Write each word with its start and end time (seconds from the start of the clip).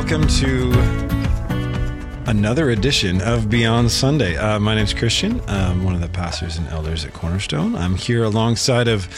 welcome 0.00 0.28
to 0.28 0.70
another 2.28 2.70
edition 2.70 3.20
of 3.20 3.50
Beyond 3.50 3.90
Sunday. 3.90 4.36
Uh, 4.36 4.60
my 4.60 4.76
name's 4.76 4.94
Christian. 4.94 5.42
I'm 5.48 5.82
one 5.82 5.92
of 5.96 6.00
the 6.00 6.08
pastors 6.08 6.56
and 6.56 6.68
elders 6.68 7.04
at 7.04 7.12
Cornerstone. 7.12 7.74
I'm 7.74 7.96
here 7.96 8.22
alongside 8.22 8.86
of 8.86 9.08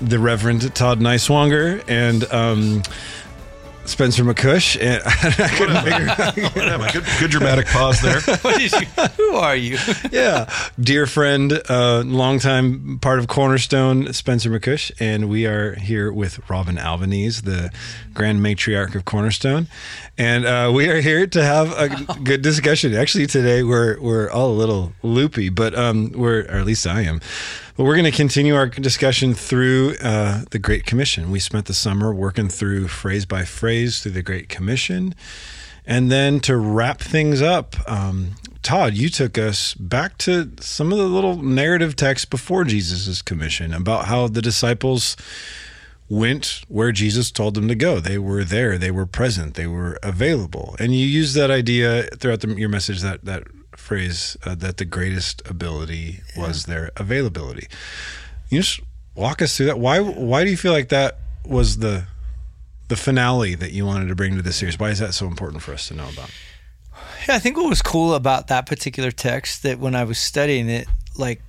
the 0.00 0.18
Reverend 0.18 0.74
Todd 0.74 1.00
Neiswanger 1.00 1.84
and 1.88 2.24
um, 2.32 2.82
Spencer 3.84 4.24
McCush. 4.24 4.80
And 4.80 5.02
I 5.06 5.48
couldn't 5.56 5.82
figure 5.82 6.50
Whatever. 6.60 6.90
Good, 6.92 7.04
good 7.20 7.30
dramatic 7.30 7.66
pause 7.66 8.00
there. 8.00 8.20
What 8.42 8.60
is 8.60 8.72
you? 8.72 8.86
Who 9.16 9.34
are 9.36 9.54
you? 9.54 9.78
yeah, 10.10 10.50
dear 10.80 11.06
friend, 11.06 11.60
uh, 11.68 12.02
longtime 12.04 12.98
part 13.00 13.18
of 13.18 13.28
Cornerstone, 13.28 14.12
Spencer 14.12 14.50
McCush, 14.50 14.90
and 14.98 15.28
we 15.28 15.46
are 15.46 15.74
here 15.74 16.12
with 16.12 16.48
Robin 16.50 16.78
Albanese, 16.78 17.42
the 17.42 17.70
grand 18.14 18.40
matriarch 18.40 18.94
of 18.94 19.04
Cornerstone, 19.04 19.68
and 20.18 20.44
uh, 20.44 20.70
we 20.74 20.88
are 20.88 21.00
here 21.00 21.26
to 21.26 21.42
have 21.42 21.72
a 21.78 21.88
good 22.22 22.42
discussion. 22.42 22.94
Actually, 22.94 23.26
today 23.26 23.62
we're 23.62 24.00
we're 24.00 24.30
all 24.30 24.50
a 24.50 24.58
little 24.58 24.92
loopy, 25.02 25.48
but 25.48 25.74
um, 25.76 26.10
we're 26.12 26.40
or 26.42 26.58
at 26.60 26.66
least 26.66 26.86
I 26.86 27.02
am. 27.02 27.20
But 27.74 27.84
we're 27.84 27.94
going 27.94 28.04
to 28.04 28.16
continue 28.16 28.54
our 28.54 28.66
discussion 28.66 29.32
through 29.32 29.94
uh, 30.02 30.42
the 30.50 30.58
Great 30.58 30.84
Commission. 30.84 31.30
We 31.30 31.38
spent 31.38 31.64
the 31.64 31.74
summer 31.74 32.12
working 32.12 32.50
through 32.50 32.88
phrase 32.88 33.24
by 33.24 33.46
phrase 33.46 34.02
through 34.02 34.12
the 34.12 34.22
Great 34.22 34.50
Commission. 34.50 35.14
And 35.86 36.12
then 36.12 36.38
to 36.40 36.56
wrap 36.58 37.00
things 37.00 37.40
up, 37.40 37.76
um, 37.90 38.32
Todd, 38.62 38.92
you 38.92 39.08
took 39.08 39.38
us 39.38 39.72
back 39.72 40.18
to 40.18 40.52
some 40.60 40.92
of 40.92 40.98
the 40.98 41.06
little 41.06 41.42
narrative 41.42 41.96
texts 41.96 42.26
before 42.26 42.64
Jesus' 42.64 43.22
commission 43.22 43.72
about 43.72 44.04
how 44.04 44.28
the 44.28 44.42
disciples 44.42 45.16
went 46.10 46.60
where 46.68 46.92
Jesus 46.92 47.30
told 47.30 47.54
them 47.54 47.68
to 47.68 47.74
go. 47.74 48.00
They 48.00 48.18
were 48.18 48.44
there, 48.44 48.76
they 48.76 48.90
were 48.90 49.06
present, 49.06 49.54
they 49.54 49.66
were 49.66 49.98
available. 50.02 50.76
And 50.78 50.94
you 50.94 51.06
used 51.06 51.34
that 51.36 51.50
idea 51.50 52.02
throughout 52.18 52.40
the, 52.40 52.48
your 52.48 52.68
message, 52.68 53.00
that, 53.00 53.24
that 53.24 53.44
phrase, 53.76 54.36
uh, 54.44 54.54
that 54.56 54.76
the 54.76 54.84
greatest 54.84 55.42
ability 55.48 56.20
was 56.36 56.64
their 56.64 56.90
availability. 56.96 57.68
You 58.48 58.60
just 58.60 58.80
walk 59.14 59.42
us 59.42 59.56
through 59.56 59.66
that. 59.66 59.78
Why, 59.78 60.00
why 60.00 60.44
do 60.44 60.50
you 60.50 60.56
feel 60.56 60.72
like 60.72 60.88
that 60.90 61.18
was 61.44 61.78
the 61.78 62.04
the 62.92 62.96
finale 62.96 63.54
that 63.54 63.72
you 63.72 63.86
wanted 63.86 64.06
to 64.08 64.14
bring 64.14 64.36
to 64.36 64.42
this 64.42 64.56
series. 64.56 64.78
Why 64.78 64.90
is 64.90 64.98
that 64.98 65.14
so 65.14 65.26
important 65.26 65.62
for 65.62 65.72
us 65.72 65.88
to 65.88 65.94
know 65.94 66.10
about? 66.12 66.30
Yeah, 67.26 67.36
I 67.36 67.38
think 67.38 67.56
what 67.56 67.66
was 67.66 67.80
cool 67.80 68.14
about 68.14 68.48
that 68.48 68.66
particular 68.66 69.10
text 69.10 69.62
that 69.62 69.78
when 69.78 69.94
I 69.94 70.04
was 70.04 70.18
studying 70.18 70.68
it, 70.68 70.86
like 71.16 71.40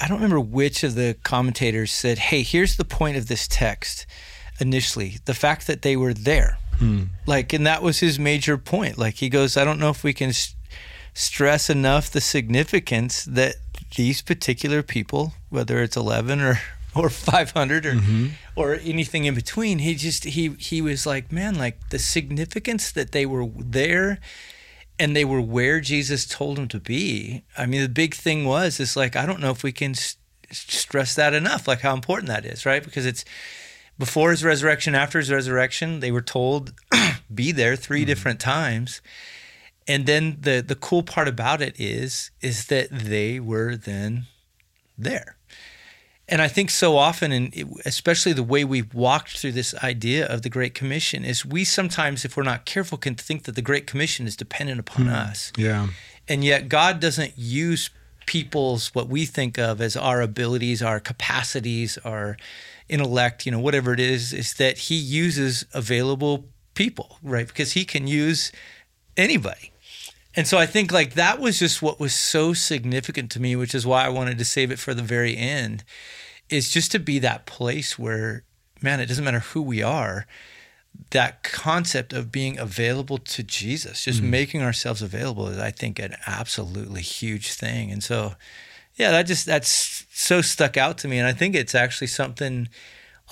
I 0.00 0.08
don't 0.08 0.16
remember 0.16 0.40
which 0.40 0.82
of 0.82 0.96
the 0.96 1.16
commentators 1.22 1.92
said, 1.92 2.18
"Hey, 2.18 2.42
here's 2.42 2.76
the 2.76 2.84
point 2.84 3.16
of 3.16 3.28
this 3.28 3.46
text." 3.46 4.04
Initially, 4.58 5.18
the 5.26 5.34
fact 5.34 5.68
that 5.68 5.82
they 5.82 5.96
were 5.96 6.12
there, 6.12 6.58
hmm. 6.78 7.04
like, 7.24 7.52
and 7.52 7.64
that 7.66 7.80
was 7.80 8.00
his 8.00 8.18
major 8.18 8.58
point. 8.58 8.98
Like 8.98 9.14
he 9.16 9.28
goes, 9.28 9.56
"I 9.56 9.62
don't 9.62 9.78
know 9.78 9.90
if 9.90 10.02
we 10.02 10.12
can 10.12 10.32
st- 10.32 10.56
stress 11.14 11.70
enough 11.70 12.10
the 12.10 12.20
significance 12.20 13.24
that 13.24 13.56
these 13.96 14.20
particular 14.20 14.82
people, 14.82 15.34
whether 15.48 15.82
it's 15.82 15.96
eleven 15.96 16.40
or 16.40 16.60
or 16.94 17.10
500 17.10 17.86
or 17.86 17.94
mm-hmm. 17.94 18.26
or 18.54 18.74
anything 18.74 19.24
in 19.24 19.34
between 19.34 19.80
he 19.80 19.94
just 19.94 20.24
he 20.24 20.50
he 20.50 20.80
was 20.80 21.06
like 21.06 21.32
man 21.32 21.56
like 21.56 21.88
the 21.90 21.98
significance 21.98 22.92
that 22.92 23.12
they 23.12 23.26
were 23.26 23.48
there 23.56 24.20
and 24.96 25.16
they 25.16 25.24
were 25.24 25.40
where 25.40 25.80
Jesus 25.80 26.24
told 26.24 26.56
them 26.56 26.68
to 26.68 26.78
be 26.78 27.42
i 27.58 27.66
mean 27.66 27.82
the 27.82 27.88
big 27.88 28.14
thing 28.14 28.44
was 28.44 28.78
is 28.78 28.96
like 28.96 29.16
i 29.16 29.26
don't 29.26 29.40
know 29.40 29.50
if 29.50 29.64
we 29.64 29.72
can 29.72 29.94
st- 29.94 30.20
stress 30.52 31.16
that 31.16 31.34
enough 31.34 31.66
like 31.66 31.80
how 31.80 31.94
important 31.94 32.28
that 32.28 32.44
is 32.44 32.64
right 32.64 32.84
because 32.84 33.06
it's 33.06 33.24
before 33.98 34.30
his 34.30 34.44
resurrection 34.44 34.94
after 34.94 35.18
his 35.18 35.32
resurrection 35.32 35.98
they 35.98 36.12
were 36.12 36.22
told 36.22 36.74
be 37.34 37.50
there 37.50 37.74
3 37.74 38.00
mm-hmm. 38.00 38.06
different 38.06 38.38
times 38.38 39.00
and 39.86 40.06
then 40.06 40.38
the 40.40 40.64
the 40.66 40.74
cool 40.74 41.02
part 41.02 41.28
about 41.28 41.60
it 41.60 41.74
is 41.78 42.30
is 42.40 42.66
that 42.66 42.90
they 42.90 43.40
were 43.40 43.76
then 43.76 44.26
there 44.96 45.36
and 46.26 46.40
I 46.40 46.48
think 46.48 46.70
so 46.70 46.96
often, 46.96 47.32
and 47.32 47.54
especially 47.84 48.32
the 48.32 48.42
way 48.42 48.64
we've 48.64 48.94
walked 48.94 49.38
through 49.38 49.52
this 49.52 49.74
idea 49.84 50.26
of 50.26 50.40
the 50.40 50.48
Great 50.48 50.74
Commission, 50.74 51.22
is 51.22 51.44
we 51.44 51.64
sometimes, 51.64 52.24
if 52.24 52.36
we're 52.36 52.44
not 52.44 52.64
careful, 52.64 52.96
can 52.96 53.14
think 53.14 53.44
that 53.44 53.56
the 53.56 53.62
Great 53.62 53.86
Commission 53.86 54.26
is 54.26 54.34
dependent 54.34 54.80
upon 54.80 55.06
mm, 55.06 55.12
us. 55.12 55.52
Yeah. 55.56 55.88
And 56.26 56.42
yet, 56.42 56.70
God 56.70 56.98
doesn't 56.98 57.34
use 57.36 57.90
people's 58.24 58.94
what 58.94 59.08
we 59.08 59.26
think 59.26 59.58
of 59.58 59.82
as 59.82 59.96
our 59.96 60.22
abilities, 60.22 60.82
our 60.82 60.98
capacities, 60.98 61.98
our 62.06 62.38
intellect, 62.88 63.44
you 63.44 63.52
know, 63.52 63.60
whatever 63.60 63.92
it 63.92 64.00
is, 64.00 64.32
is 64.32 64.54
that 64.54 64.78
He 64.78 64.94
uses 64.94 65.66
available 65.74 66.46
people, 66.72 67.18
right? 67.22 67.46
Because 67.46 67.72
He 67.72 67.84
can 67.84 68.06
use 68.06 68.50
anybody. 69.14 69.72
And 70.36 70.46
so 70.46 70.58
I 70.58 70.66
think 70.66 70.90
like 70.90 71.14
that 71.14 71.40
was 71.40 71.58
just 71.58 71.82
what 71.82 72.00
was 72.00 72.14
so 72.14 72.52
significant 72.52 73.30
to 73.32 73.40
me, 73.40 73.54
which 73.56 73.74
is 73.74 73.86
why 73.86 74.04
I 74.04 74.08
wanted 74.08 74.38
to 74.38 74.44
save 74.44 74.70
it 74.70 74.78
for 74.78 74.94
the 74.94 75.02
very 75.02 75.36
end, 75.36 75.84
is 76.48 76.70
just 76.70 76.90
to 76.92 76.98
be 76.98 77.18
that 77.20 77.46
place 77.46 77.98
where, 77.98 78.44
man, 78.82 79.00
it 79.00 79.06
doesn't 79.06 79.24
matter 79.24 79.40
who 79.40 79.62
we 79.62 79.82
are, 79.82 80.26
that 81.10 81.42
concept 81.42 82.12
of 82.12 82.32
being 82.32 82.58
available 82.58 83.18
to 83.18 83.42
Jesus, 83.42 84.04
just 84.04 84.22
mm. 84.22 84.28
making 84.28 84.62
ourselves 84.62 85.02
available 85.02 85.48
is, 85.48 85.58
I 85.58 85.70
think, 85.70 85.98
an 85.98 86.16
absolutely 86.26 87.02
huge 87.02 87.52
thing. 87.52 87.90
And 87.90 88.02
so, 88.02 88.34
yeah, 88.96 89.10
that 89.10 89.26
just 89.26 89.46
that's 89.46 90.06
so 90.12 90.40
stuck 90.40 90.76
out 90.76 90.98
to 90.98 91.08
me, 91.08 91.18
and 91.18 91.26
I 91.26 91.32
think 91.32 91.54
it's 91.54 91.74
actually 91.74 92.06
something 92.08 92.68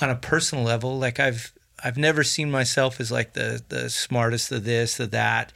on 0.01 0.11
a 0.11 0.17
personal 0.17 0.65
level. 0.65 0.99
Like 0.99 1.21
I've 1.21 1.53
I've 1.85 1.97
never 1.97 2.25
seen 2.25 2.51
myself 2.51 3.01
as 3.01 3.13
like 3.13 3.35
the 3.35 3.63
the 3.69 3.91
smartest 3.91 4.51
of 4.51 4.65
this, 4.65 4.99
of 4.99 5.13
that 5.13 5.53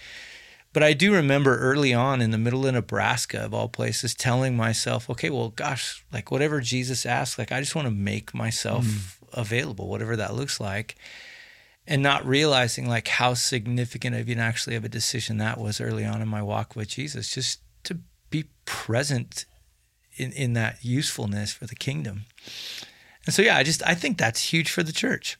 but 0.76 0.82
I 0.82 0.92
do 0.92 1.14
remember 1.14 1.56
early 1.56 1.94
on 1.94 2.20
in 2.20 2.32
the 2.32 2.36
middle 2.36 2.66
of 2.66 2.74
Nebraska, 2.74 3.38
of 3.38 3.54
all 3.54 3.66
places, 3.66 4.14
telling 4.14 4.58
myself, 4.58 5.08
okay, 5.08 5.30
well, 5.30 5.48
gosh, 5.48 6.04
like 6.12 6.30
whatever 6.30 6.60
Jesus 6.60 7.06
asks, 7.06 7.38
like 7.38 7.50
I 7.50 7.60
just 7.60 7.74
want 7.74 7.88
to 7.88 7.94
make 7.94 8.34
myself 8.34 8.84
mm. 8.84 9.16
available, 9.32 9.88
whatever 9.88 10.16
that 10.16 10.34
looks 10.34 10.60
like. 10.60 10.96
And 11.86 12.02
not 12.02 12.26
realizing 12.26 12.90
like 12.90 13.08
how 13.08 13.32
significant 13.32 14.16
of 14.16 14.28
an 14.28 14.38
actually 14.38 14.76
of 14.76 14.84
a 14.84 14.90
decision 14.90 15.38
that 15.38 15.58
was 15.58 15.80
early 15.80 16.04
on 16.04 16.20
in 16.20 16.28
my 16.28 16.42
walk 16.42 16.76
with 16.76 16.88
Jesus, 16.88 17.32
just 17.32 17.60
to 17.84 18.00
be 18.28 18.44
present 18.66 19.46
in, 20.18 20.30
in 20.32 20.52
that 20.52 20.84
usefulness 20.84 21.54
for 21.54 21.64
the 21.64 21.74
kingdom. 21.74 22.26
And 23.26 23.34
so, 23.34 23.42
yeah, 23.42 23.56
I 23.56 23.64
just 23.64 23.82
I 23.86 23.94
think 23.94 24.18
that's 24.18 24.52
huge 24.52 24.70
for 24.70 24.82
the 24.84 24.92
church. 24.92 25.36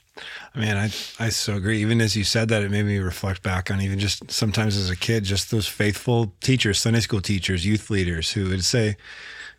I 0.55 0.59
mean, 0.59 0.77
I 0.77 0.87
I 1.19 1.29
so 1.29 1.55
agree. 1.55 1.81
Even 1.81 2.01
as 2.01 2.17
you 2.17 2.25
said 2.25 2.49
that, 2.49 2.63
it 2.63 2.71
made 2.71 2.85
me 2.85 2.99
reflect 2.99 3.43
back 3.43 3.71
on 3.71 3.81
even 3.81 3.99
just 3.99 4.31
sometimes 4.31 4.77
as 4.77 4.91
a 4.91 4.97
kid, 4.97 5.25
just 5.25 5.51
those 5.51 5.69
faithful 5.69 6.35
teachers, 6.41 6.81
Sunday 6.81 7.01
school 7.01 7.21
teachers, 7.21 7.65
youth 7.65 7.89
leaders 7.89 8.33
who 8.33 8.49
would 8.49 8.65
say, 8.65 8.97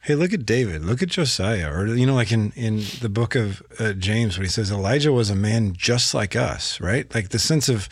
"Hey, 0.02 0.16
look 0.16 0.34
at 0.34 0.46
David, 0.46 0.84
look 0.84 1.02
at 1.02 1.10
Josiah," 1.10 1.72
or 1.72 1.88
you 1.88 2.06
know, 2.06 2.16
like 2.16 2.34
in 2.34 2.52
in 2.52 2.84
the 3.02 3.10
book 3.10 3.36
of 3.36 3.64
uh, 3.80 3.94
James 3.94 4.38
when 4.38 4.46
he 4.46 4.52
says 4.52 4.72
Elijah 4.72 5.14
was 5.14 5.30
a 5.30 5.36
man 5.36 5.74
just 5.74 6.14
like 6.14 6.36
us, 6.36 6.82
right? 6.82 7.14
Like 7.16 7.30
the 7.30 7.40
sense 7.40 7.70
of 7.70 7.88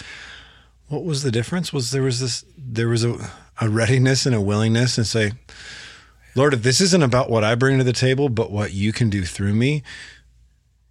what 0.88 1.06
was 1.06 1.24
the 1.24 1.32
difference 1.32 1.72
was 1.72 1.92
there 1.92 2.04
was 2.04 2.20
this 2.20 2.44
there 2.58 2.90
was 2.90 3.06
a 3.06 3.16
a 3.62 3.70
readiness 3.70 4.26
and 4.26 4.36
a 4.36 4.42
willingness 4.42 4.98
and 4.98 5.08
say, 5.08 5.32
Lord, 6.36 6.54
if 6.54 6.64
this 6.64 6.82
isn't 6.82 7.04
about 7.04 7.30
what 7.30 7.46
I 7.46 7.56
bring 7.56 7.78
to 7.78 7.86
the 7.86 7.94
table, 7.94 8.28
but 8.28 8.52
what 8.52 8.74
you 8.74 8.92
can 8.92 9.10
do 9.10 9.24
through 9.24 9.54
me, 9.54 9.84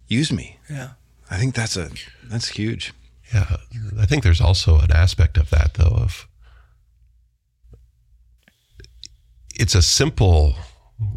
use 0.07 0.31
me. 0.31 0.59
Yeah. 0.69 0.91
I 1.29 1.37
think 1.37 1.55
that's 1.55 1.75
a 1.75 1.89
that's 2.25 2.49
huge. 2.49 2.93
Yeah. 3.33 3.57
I 3.99 4.05
think 4.05 4.23
there's 4.23 4.41
also 4.41 4.79
an 4.79 4.91
aspect 4.91 5.37
of 5.37 5.49
that 5.49 5.73
though 5.75 5.95
of 5.95 6.27
it's 9.55 9.75
a 9.75 9.81
simple 9.81 10.55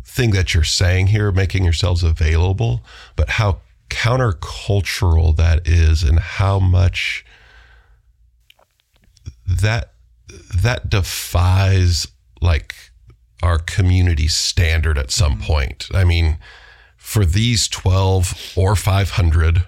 thing 0.05 0.31
that 0.31 0.55
you're 0.55 0.65
saying 0.65 1.09
here, 1.09 1.31
making 1.31 1.65
yourselves 1.65 2.03
available, 2.03 2.85
but 3.17 3.31
how 3.31 3.61
countercultural 3.91 5.37
that 5.37 5.67
is 5.67 6.03
and 6.03 6.19
how 6.19 6.59
much 6.59 7.25
that 9.47 9.93
that 10.55 10.91
defies 10.91 12.07
like 12.41 12.75
our 13.43 13.59
community 13.59 14.29
standard 14.29 14.99
at 14.99 15.11
some 15.11 15.35
mm-hmm. 15.35 15.43
point. 15.43 15.89
I 15.95 16.05
mean, 16.05 16.39
for 17.09 17.25
these 17.25 17.69
12 17.69 18.53
or 18.55 18.77
500 18.77 19.65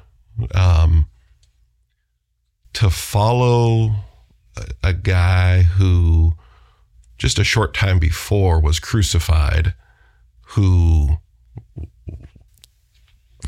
um, 0.55 1.07
to 2.75 2.91
follow 2.91 3.95
a, 4.59 4.89
a 4.89 4.93
guy 4.93 5.63
who 5.63 6.35
just 7.17 7.39
a 7.39 7.45
short 7.45 7.73
time 7.73 7.99
before 7.99 8.61
was 8.61 8.79
crucified, 8.79 9.73
who 10.49 11.17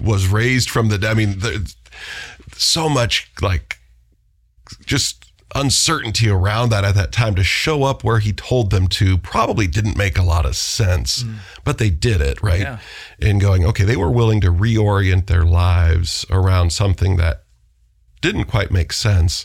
was 0.01 0.27
raised 0.27 0.71
from 0.71 0.89
the 0.89 0.97
dead. 0.97 1.11
I 1.11 1.15
mean, 1.15 1.43
so 2.57 2.89
much 2.89 3.31
like 3.43 3.77
just 4.87 5.32
uncertainty 5.55 6.29
around 6.29 6.71
that 6.71 6.85
at 6.85 6.95
that 6.95 7.13
time 7.13 7.35
to 7.35 7.45
show 7.45 7.85
up 7.85 8.03
where 8.03 8.19
he 8.19 8.33
told 8.33 8.71
them 8.71 8.87
to 8.89 9.19
probably 9.19 9.67
didn't 9.67 9.97
make 9.97 10.19
a 10.19 10.23
lot 10.23 10.47
of 10.47 10.57
sense, 10.57 11.23
mm. 11.23 11.37
but 11.65 11.79
they 11.79 11.91
did 11.91 12.21
it, 12.21 12.43
right? 12.43 12.61
Yeah. 12.61 12.79
And 13.21 13.41
going, 13.41 13.65
okay, 13.67 13.85
they 13.85 13.97
were 13.97 14.11
willing 14.11 14.41
to 14.43 14.53
reorient 14.53 15.27
their 15.27 15.45
lives 15.45 16.25
around 16.31 16.73
something 16.73 17.17
that 17.17 17.45
didn't 18.21 18.45
quite 18.45 18.71
make 18.71 18.93
sense. 18.93 19.45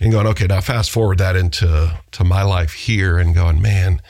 and 0.00 0.12
going, 0.12 0.26
okay, 0.28 0.46
now 0.46 0.60
fast 0.60 0.90
forward 0.90 1.18
that 1.18 1.34
into 1.34 1.98
to 2.12 2.24
my 2.24 2.42
life 2.42 2.72
here 2.72 3.18
and 3.18 3.34
going, 3.34 3.60
man, 3.60 4.00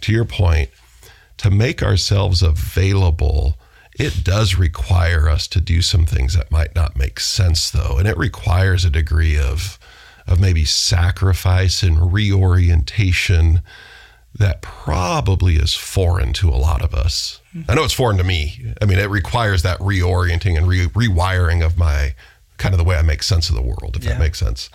to 0.00 0.12
your 0.12 0.24
point, 0.24 0.70
to 1.36 1.50
make 1.50 1.82
ourselves 1.82 2.42
available, 2.42 3.58
it 3.98 4.24
does 4.24 4.56
require 4.56 5.28
us 5.28 5.46
to 5.48 5.60
do 5.60 5.82
some 5.82 6.06
things 6.06 6.34
that 6.34 6.50
might 6.50 6.74
not 6.74 6.96
make 6.96 7.20
sense 7.20 7.70
though. 7.70 7.98
And 7.98 8.08
it 8.08 8.16
requires 8.16 8.84
a 8.84 8.90
degree 8.90 9.38
of 9.38 9.78
of 10.26 10.40
maybe 10.40 10.64
sacrifice 10.64 11.82
and 11.82 12.12
reorientation 12.12 13.62
that 14.36 14.62
probably 14.62 15.56
is 15.56 15.74
foreign 15.74 16.32
to 16.32 16.48
a 16.48 16.56
lot 16.58 16.82
of 16.82 16.92
us. 16.94 17.40
Mm-hmm. 17.54 17.70
I 17.70 17.74
know 17.74 17.84
it's 17.84 17.92
foreign 17.94 18.16
to 18.18 18.24
me. 18.24 18.72
I 18.82 18.84
mean, 18.84 18.98
it 18.98 19.08
requires 19.08 19.62
that 19.62 19.78
reorienting 19.78 20.56
and 20.56 20.66
re- 20.66 20.86
rewiring 20.88 21.64
of 21.64 21.78
my 21.78 22.14
kind 22.56 22.74
of 22.74 22.78
the 22.78 22.84
way 22.84 22.96
I 22.96 23.02
make 23.02 23.22
sense 23.22 23.48
of 23.48 23.54
the 23.54 23.62
world, 23.62 23.96
if 23.96 24.02
Yeah. 24.04 24.10
that 24.14 24.18
makes 24.18 24.38
sense. 24.40 24.70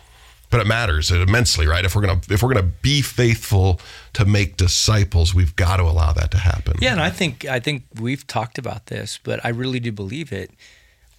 But 0.50 0.62
it 0.62 0.68
matters 0.68 1.12
immensely, 1.12 1.68
right? 1.68 1.86
If 1.86 1.94
we're 1.96 2.02
gonna 2.02 2.22
if 2.30 2.42
we're 2.42 2.54
gonna 2.54 2.64
be 2.82 3.02
faithful 3.04 3.80
to 4.14 4.26
make 4.26 4.58
disciples, 4.58 5.32
we've 5.36 5.56
got 5.56 5.78
to 5.78 5.84
allow 5.84 6.12
that 6.14 6.32
to 6.32 6.38
happen. 6.40 6.76
Yeah, 6.82 6.94
and 6.94 7.02
I 7.02 7.12
think 7.12 7.46
I 7.46 7.60
think 7.60 7.84
we've 8.00 8.26
talked 8.26 8.58
about 8.58 8.88
this, 8.88 9.20
but 9.22 9.44
I 9.46 9.50
really 9.50 9.80
do 9.80 9.92
believe 9.92 10.32
it. 10.32 10.50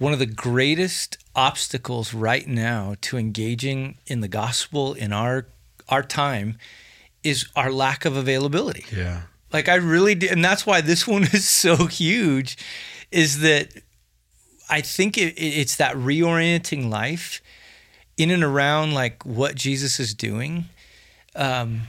One 0.00 0.14
of 0.14 0.18
the 0.18 0.24
greatest 0.26 1.18
obstacles 1.36 2.14
right 2.14 2.46
now 2.48 2.94
to 3.02 3.18
engaging 3.18 3.98
in 4.06 4.20
the 4.20 4.28
gospel 4.28 4.94
in 4.94 5.12
our 5.12 5.46
our 5.90 6.02
time 6.02 6.56
is 7.22 7.46
our 7.54 7.70
lack 7.70 8.04
of 8.06 8.16
availability. 8.16 8.84
Yeah. 8.96 9.22
Like 9.52 9.68
I 9.68 9.74
really 9.74 10.14
do, 10.14 10.28
and 10.30 10.42
that's 10.44 10.64
why 10.66 10.80
this 10.80 11.06
one 11.06 11.24
is 11.24 11.46
so 11.48 11.86
huge. 11.86 12.56
Is 13.10 13.40
that 13.40 13.68
I 14.70 14.80
think 14.80 15.18
it, 15.18 15.34
it- 15.36 15.54
it's 15.60 15.76
that 15.76 15.94
reorienting 15.96 16.88
life 16.90 17.42
in 18.16 18.30
and 18.30 18.42
around 18.42 18.94
like 18.94 19.24
what 19.26 19.54
Jesus 19.54 20.00
is 20.00 20.14
doing, 20.14 20.64
um, 21.36 21.82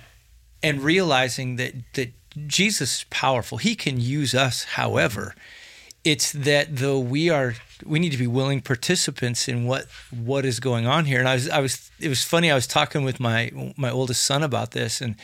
and 0.61 0.81
realizing 0.81 1.55
that 1.55 1.73
that 1.93 2.11
Jesus 2.47 2.99
is 2.99 3.05
powerful. 3.09 3.57
He 3.57 3.75
can 3.75 4.01
use 4.01 4.33
us, 4.35 4.63
however. 4.75 5.33
It's 6.03 6.31
that 6.31 6.77
though 6.77 6.97
we 6.99 7.29
are, 7.29 7.53
we 7.85 7.99
need 7.99 8.11
to 8.11 8.17
be 8.17 8.27
willing 8.27 8.61
participants 8.61 9.47
in 9.47 9.65
what 9.65 9.85
what 10.11 10.45
is 10.45 10.59
going 10.59 10.87
on 10.87 11.05
here. 11.05 11.19
And 11.19 11.27
I 11.27 11.35
was, 11.35 11.49
I 11.49 11.59
was, 11.59 11.91
it 11.99 12.09
was 12.09 12.23
funny. 12.23 12.51
I 12.51 12.55
was 12.55 12.67
talking 12.67 13.03
with 13.03 13.19
my 13.19 13.51
my 13.77 13.89
oldest 13.89 14.23
son 14.23 14.43
about 14.43 14.71
this, 14.71 15.01
and 15.01 15.15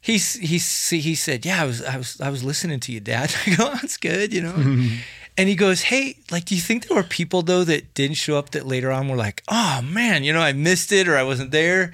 he's 0.00 0.34
he's 0.34 0.90
he 0.90 1.14
said, 1.14 1.46
"Yeah, 1.46 1.62
I 1.62 1.66
was 1.66 1.82
I 1.82 1.96
was 1.96 2.20
I 2.20 2.30
was 2.30 2.44
listening 2.44 2.80
to 2.80 2.92
you, 2.92 3.00
Dad." 3.00 3.34
I 3.46 3.54
go, 3.54 3.68
oh, 3.68 3.78
"That's 3.80 3.96
good," 3.96 4.32
you 4.32 4.42
know. 4.42 4.54
and 5.38 5.48
he 5.48 5.54
goes, 5.54 5.82
"Hey, 5.82 6.16
like, 6.30 6.44
do 6.44 6.54
you 6.54 6.60
think 6.60 6.86
there 6.88 6.96
were 6.96 7.02
people 7.02 7.42
though 7.42 7.64
that 7.64 7.94
didn't 7.94 8.16
show 8.16 8.36
up 8.36 8.50
that 8.50 8.66
later 8.66 8.90
on 8.90 9.08
were 9.08 9.16
like, 9.16 9.42
oh 9.48 9.80
man, 9.82 10.24
you 10.24 10.32
know, 10.32 10.40
I 10.40 10.52
missed 10.52 10.92
it 10.92 11.08
or 11.08 11.16
I 11.16 11.22
wasn't 11.22 11.50
there?" 11.50 11.92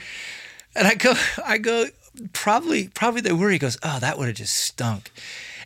And 0.75 0.87
I 0.87 0.95
go, 0.95 1.15
I 1.47 1.59
go, 1.59 1.87
probably 2.33 2.89
probably 2.89 3.21
they 3.21 3.33
were. 3.33 3.51
He 3.51 3.59
goes, 3.59 3.79
"Oh, 3.83 3.99
that 4.01 4.19
would 4.19 4.27
have 4.27 4.37
just 4.37 4.55
stunk." 4.55 5.13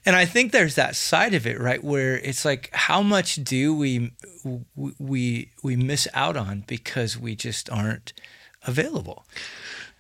And 0.05 0.17
I 0.17 0.25
think 0.25 0.51
there's 0.53 0.75
that 0.75 0.97
side 0.97 1.33
of 1.35 1.47
it, 1.47 1.61
right, 1.61 1.83
where 1.83 2.19
it's 2.19 2.45
like, 2.45 2.71
how 2.73 3.03
much 3.03 3.37
do 3.37 3.75
we 3.75 4.13
we 4.77 5.51
we 5.63 5.77
miss 5.77 6.09
out 6.13 6.37
on 6.37 6.65
because 6.67 7.17
we 7.19 7.37
just 7.37 7.71
aren't 7.71 8.13
available? 8.65 9.25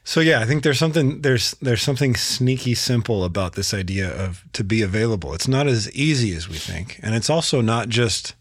So 0.04 0.19
yeah, 0.19 0.40
I 0.40 0.44
think 0.44 0.64
there's 0.64 0.78
something 0.78 1.22
there's 1.22 1.52
there's 1.62 1.82
something 1.82 2.16
sneaky 2.16 2.75
simple 2.75 3.22
about 3.25 3.54
this 3.54 3.72
idea 3.72 4.10
of 4.10 4.44
to 4.54 4.64
be 4.64 4.82
available. 4.82 5.34
It's 5.34 5.46
not 5.46 5.69
as 5.69 5.90
easy 5.93 6.34
as 6.34 6.48
we 6.48 6.56
think, 6.56 6.98
and 7.02 7.14
it's 7.14 7.31
also 7.31 7.60
not 7.60 7.88
just 7.88 8.34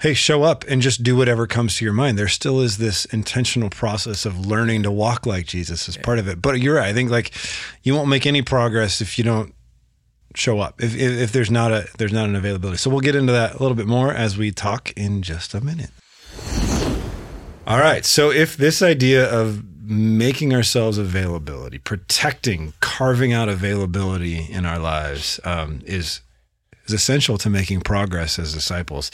hey, 0.00 0.14
show 0.14 0.42
up 0.42 0.64
and 0.66 0.80
just 0.80 1.02
do 1.02 1.14
whatever 1.14 1.46
comes 1.46 1.76
to 1.76 1.84
your 1.84 1.92
mind. 1.92 2.18
There 2.18 2.26
still 2.26 2.60
is 2.60 2.78
this 2.78 3.04
intentional 3.06 3.68
process 3.68 4.24
of 4.24 4.46
learning 4.46 4.82
to 4.84 4.90
walk 4.90 5.26
like 5.26 5.46
Jesus 5.46 5.90
as 5.90 5.98
part 5.98 6.18
of 6.18 6.26
it. 6.26 6.40
But 6.40 6.58
you're 6.60 6.76
right. 6.76 6.88
I 6.88 6.94
think 6.94 7.10
like 7.10 7.32
you 7.82 7.94
won't 7.94 8.08
make 8.08 8.26
any 8.26 8.40
progress 8.40 9.02
if 9.02 9.18
you 9.18 9.24
don't 9.24 9.54
show 10.34 10.60
up. 10.60 10.82
If, 10.82 10.94
if 10.94 11.20
if 11.20 11.32
there's 11.32 11.50
not 11.50 11.72
a 11.72 11.88
there's 11.98 12.12
not 12.12 12.28
an 12.28 12.36
availability. 12.36 12.78
So 12.78 12.90
we'll 12.90 13.00
get 13.00 13.14
into 13.14 13.32
that 13.32 13.54
a 13.54 13.58
little 13.58 13.76
bit 13.76 13.86
more 13.86 14.12
as 14.12 14.36
we 14.38 14.50
talk 14.50 14.92
in 14.96 15.22
just 15.22 15.54
a 15.54 15.60
minute. 15.60 15.90
All 17.66 17.78
right. 17.78 18.04
So 18.04 18.30
if 18.30 18.56
this 18.56 18.82
idea 18.82 19.30
of 19.30 19.64
making 19.82 20.54
ourselves 20.54 20.98
availability, 20.98 21.78
protecting, 21.78 22.72
carving 22.80 23.32
out 23.32 23.48
availability 23.48 24.46
in 24.50 24.64
our 24.64 24.78
lives 24.78 25.40
um, 25.44 25.80
is 25.84 26.20
is 26.86 26.94
essential 26.94 27.38
to 27.38 27.50
making 27.50 27.80
progress 27.80 28.38
as 28.38 28.54
disciples. 28.54 29.10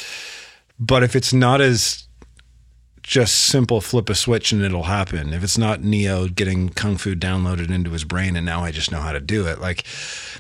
But 0.78 1.02
if 1.02 1.16
it's 1.16 1.32
not 1.32 1.60
as 1.60 2.05
just 3.06 3.36
simple 3.36 3.80
flip 3.80 4.10
a 4.10 4.14
switch 4.16 4.50
and 4.50 4.62
it'll 4.62 4.82
happen, 4.82 5.32
if 5.32 5.44
it's 5.44 5.56
not 5.56 5.80
Neo 5.82 6.26
getting 6.26 6.70
kung 6.70 6.96
fu 6.96 7.14
downloaded 7.14 7.70
into 7.70 7.90
his 7.90 8.02
brain 8.02 8.34
and 8.34 8.44
now 8.44 8.62
I 8.62 8.72
just 8.72 8.90
know 8.90 9.00
how 9.00 9.12
to 9.12 9.20
do 9.20 9.46
it, 9.46 9.60
like 9.60 9.84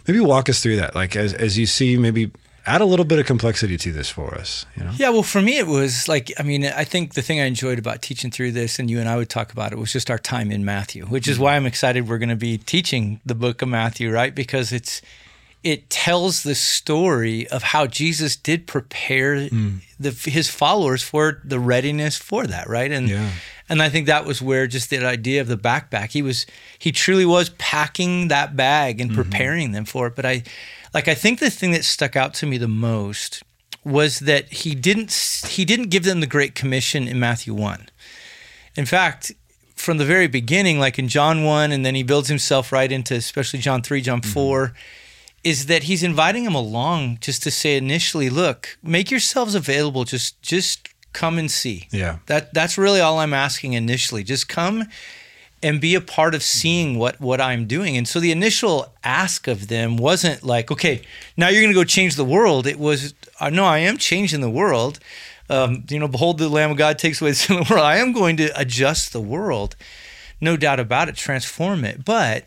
maybe 0.06 0.18
walk 0.18 0.48
us 0.48 0.60
through 0.60 0.76
that. 0.76 0.94
Like 0.94 1.14
as 1.14 1.32
as 1.32 1.56
you 1.56 1.66
see, 1.66 1.96
maybe 1.96 2.32
add 2.66 2.80
a 2.80 2.84
little 2.84 3.04
bit 3.04 3.20
of 3.20 3.26
complexity 3.26 3.76
to 3.78 3.92
this 3.92 4.10
for 4.10 4.34
us. 4.34 4.66
You 4.76 4.82
know. 4.82 4.90
Yeah, 4.96 5.10
well, 5.10 5.22
for 5.22 5.40
me, 5.40 5.58
it 5.58 5.68
was 5.68 6.08
like, 6.08 6.32
I 6.38 6.42
mean, 6.42 6.66
I 6.66 6.82
think 6.82 7.14
the 7.14 7.22
thing 7.22 7.40
I 7.40 7.44
enjoyed 7.44 7.78
about 7.78 8.02
teaching 8.02 8.32
through 8.32 8.52
this, 8.52 8.80
and 8.80 8.90
you 8.90 8.98
and 8.98 9.08
I 9.08 9.16
would 9.16 9.30
talk 9.30 9.52
about 9.52 9.72
it, 9.72 9.78
was 9.78 9.92
just 9.92 10.10
our 10.10 10.18
time 10.18 10.50
in 10.50 10.64
Matthew, 10.64 11.06
which 11.06 11.28
is 11.28 11.36
mm-hmm. 11.36 11.44
why 11.44 11.56
I'm 11.56 11.66
excited 11.66 12.08
we're 12.08 12.18
going 12.18 12.30
to 12.30 12.34
be 12.36 12.58
teaching 12.58 13.20
the 13.24 13.36
book 13.36 13.62
of 13.62 13.68
Matthew, 13.68 14.10
right? 14.10 14.34
Because 14.34 14.72
it's, 14.72 15.00
it 15.66 15.90
tells 15.90 16.44
the 16.44 16.54
story 16.54 17.48
of 17.48 17.64
how 17.64 17.88
Jesus 17.88 18.36
did 18.36 18.68
prepare 18.68 19.48
hmm. 19.48 19.78
the, 19.98 20.12
his 20.12 20.48
followers 20.48 21.02
for 21.02 21.42
the 21.44 21.58
readiness 21.58 22.16
for 22.16 22.46
that, 22.46 22.68
right? 22.68 22.92
And 22.92 23.08
Yeah. 23.08 23.32
and 23.68 23.82
I 23.82 23.88
think 23.88 24.06
that 24.06 24.24
was 24.24 24.40
where 24.40 24.68
just 24.68 24.90
the 24.90 25.04
idea 25.04 25.40
of 25.40 25.48
the 25.48 25.56
backpack, 25.56 26.12
he 26.12 26.22
was 26.22 26.46
he 26.78 26.92
truly 26.92 27.26
was 27.26 27.48
packing 27.58 28.28
that 28.28 28.54
bag 28.54 29.00
and 29.00 29.10
mm-hmm. 29.10 29.22
preparing 29.22 29.72
them 29.72 29.84
for 29.84 30.06
it. 30.06 30.14
But 30.14 30.24
I 30.24 30.44
like 30.94 31.08
I 31.08 31.14
think 31.14 31.40
the 31.40 31.50
thing 31.50 31.72
that 31.72 31.84
stuck 31.84 32.14
out 32.14 32.32
to 32.34 32.46
me 32.46 32.58
the 32.58 32.68
most 32.68 33.42
was 33.82 34.20
that 34.20 34.52
he 34.52 34.76
didn't 34.76 35.42
he 35.48 35.64
didn't 35.64 35.90
give 35.90 36.04
them 36.04 36.20
the 36.20 36.28
great 36.28 36.54
commission 36.54 37.08
in 37.08 37.18
Matthew 37.18 37.52
1. 37.52 37.88
In 38.76 38.86
fact, 38.86 39.32
from 39.74 39.98
the 39.98 40.04
very 40.04 40.28
beginning, 40.28 40.78
like 40.78 40.96
in 40.96 41.08
John 41.08 41.42
1, 41.42 41.72
and 41.72 41.84
then 41.84 41.96
he 41.96 42.04
builds 42.04 42.28
himself 42.28 42.70
right 42.70 42.92
into 42.92 43.14
especially 43.14 43.58
John 43.58 43.82
3, 43.82 44.00
John 44.00 44.20
mm-hmm. 44.20 44.30
4, 44.30 44.74
is 45.46 45.66
that 45.66 45.84
he's 45.84 46.02
inviting 46.02 46.42
them 46.42 46.56
along 46.56 47.18
just 47.20 47.40
to 47.44 47.52
say 47.52 47.76
initially, 47.76 48.28
look, 48.28 48.76
make 48.82 49.12
yourselves 49.12 49.54
available, 49.54 50.02
just 50.02 50.42
just 50.42 50.88
come 51.12 51.38
and 51.38 51.48
see. 51.48 51.86
Yeah. 51.92 52.18
That 52.26 52.52
that's 52.52 52.76
really 52.76 53.00
all 53.00 53.20
I'm 53.20 53.32
asking 53.32 53.74
initially. 53.74 54.24
Just 54.24 54.48
come 54.48 54.86
and 55.62 55.80
be 55.80 55.94
a 55.94 56.00
part 56.00 56.34
of 56.34 56.42
seeing 56.42 56.98
what 56.98 57.20
what 57.20 57.40
I'm 57.40 57.68
doing. 57.68 57.96
And 57.96 58.08
so 58.08 58.18
the 58.18 58.32
initial 58.32 58.92
ask 59.04 59.46
of 59.46 59.68
them 59.68 59.96
wasn't 59.96 60.42
like, 60.42 60.72
okay, 60.72 61.02
now 61.36 61.46
you're 61.48 61.62
going 61.62 61.72
to 61.72 61.80
go 61.80 61.84
change 61.84 62.16
the 62.16 62.24
world. 62.24 62.66
It 62.66 62.80
was, 62.80 63.14
uh, 63.38 63.48
no, 63.48 63.64
I 63.64 63.78
am 63.78 63.98
changing 63.98 64.40
the 64.40 64.50
world. 64.50 64.98
Um, 65.48 65.84
you 65.88 66.00
know, 66.00 66.08
behold, 66.08 66.38
the 66.38 66.48
Lamb 66.48 66.72
of 66.72 66.76
God 66.76 66.98
takes 66.98 67.20
away 67.20 67.30
the 67.30 67.36
sin 67.36 67.58
of 67.58 67.68
the 67.68 67.72
world. 67.72 67.86
I 67.86 67.98
am 67.98 68.12
going 68.12 68.36
to 68.38 68.50
adjust 68.60 69.12
the 69.12 69.20
world, 69.20 69.76
no 70.40 70.56
doubt 70.56 70.80
about 70.80 71.08
it, 71.08 71.14
transform 71.14 71.84
it. 71.84 72.04
But 72.04 72.46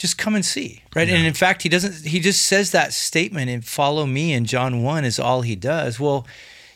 just 0.00 0.16
come 0.16 0.34
and 0.34 0.44
see, 0.44 0.82
right? 0.96 1.08
And 1.10 1.26
in 1.26 1.34
fact, 1.34 1.62
he 1.62 1.68
doesn't. 1.68 2.06
He 2.06 2.20
just 2.20 2.46
says 2.46 2.70
that 2.70 2.94
statement 2.94 3.50
and 3.50 3.62
follow 3.62 4.06
me 4.06 4.32
in 4.32 4.46
John 4.46 4.82
one 4.82 5.04
is 5.04 5.18
all 5.20 5.42
he 5.42 5.54
does. 5.54 6.00
Well, 6.00 6.26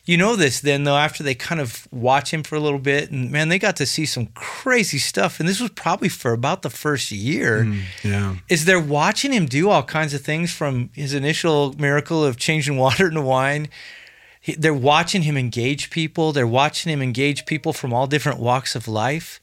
you 0.04 0.18
know 0.18 0.36
this 0.36 0.60
then 0.60 0.84
though 0.84 0.98
after 0.98 1.22
they 1.24 1.34
kind 1.34 1.58
of 1.62 1.88
watch 1.90 2.30
him 2.34 2.42
for 2.42 2.56
a 2.56 2.60
little 2.60 2.78
bit 2.78 3.10
and 3.10 3.30
man 3.30 3.48
they 3.48 3.58
got 3.58 3.76
to 3.76 3.86
see 3.86 4.04
some 4.04 4.26
crazy 4.34 4.98
stuff 4.98 5.40
and 5.40 5.48
this 5.48 5.58
was 5.62 5.70
probably 5.70 6.10
for 6.10 6.34
about 6.34 6.60
the 6.60 6.68
first 6.68 7.10
year 7.10 7.64
mm, 7.64 7.80
Yeah. 8.02 8.36
is 8.50 8.66
they're 8.66 8.78
watching 8.78 9.32
him 9.32 9.46
do 9.46 9.70
all 9.70 9.82
kinds 9.82 10.12
of 10.12 10.20
things 10.20 10.52
from 10.52 10.90
his 10.92 11.14
initial 11.14 11.72
miracle 11.78 12.22
of 12.22 12.36
changing 12.36 12.76
water 12.84 13.08
into 13.08 13.22
wine 13.22 13.68
they're 14.58 14.74
watching 14.74 15.22
him 15.22 15.38
engage 15.38 15.88
people 15.88 16.32
they're 16.32 16.46
watching 16.46 16.92
him 16.92 17.00
engage 17.00 17.46
people 17.46 17.72
from 17.72 17.94
all 17.94 18.06
different 18.06 18.38
walks 18.38 18.76
of 18.76 18.86
life 18.86 19.40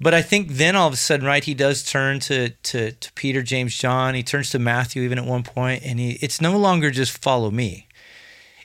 but 0.00 0.14
I 0.14 0.22
think 0.22 0.52
then 0.52 0.76
all 0.76 0.86
of 0.88 0.94
a 0.94 0.96
sudden, 0.96 1.26
right, 1.26 1.42
he 1.42 1.54
does 1.54 1.82
turn 1.82 2.20
to, 2.20 2.50
to 2.50 2.92
to 2.92 3.12
Peter, 3.14 3.42
James, 3.42 3.76
John. 3.76 4.14
He 4.14 4.22
turns 4.22 4.50
to 4.50 4.58
Matthew 4.58 5.02
even 5.02 5.18
at 5.18 5.24
one 5.24 5.42
point, 5.42 5.82
and 5.84 5.98
he 5.98 6.12
it's 6.20 6.40
no 6.40 6.56
longer 6.58 6.90
just 6.90 7.16
follow 7.22 7.50
me. 7.50 7.86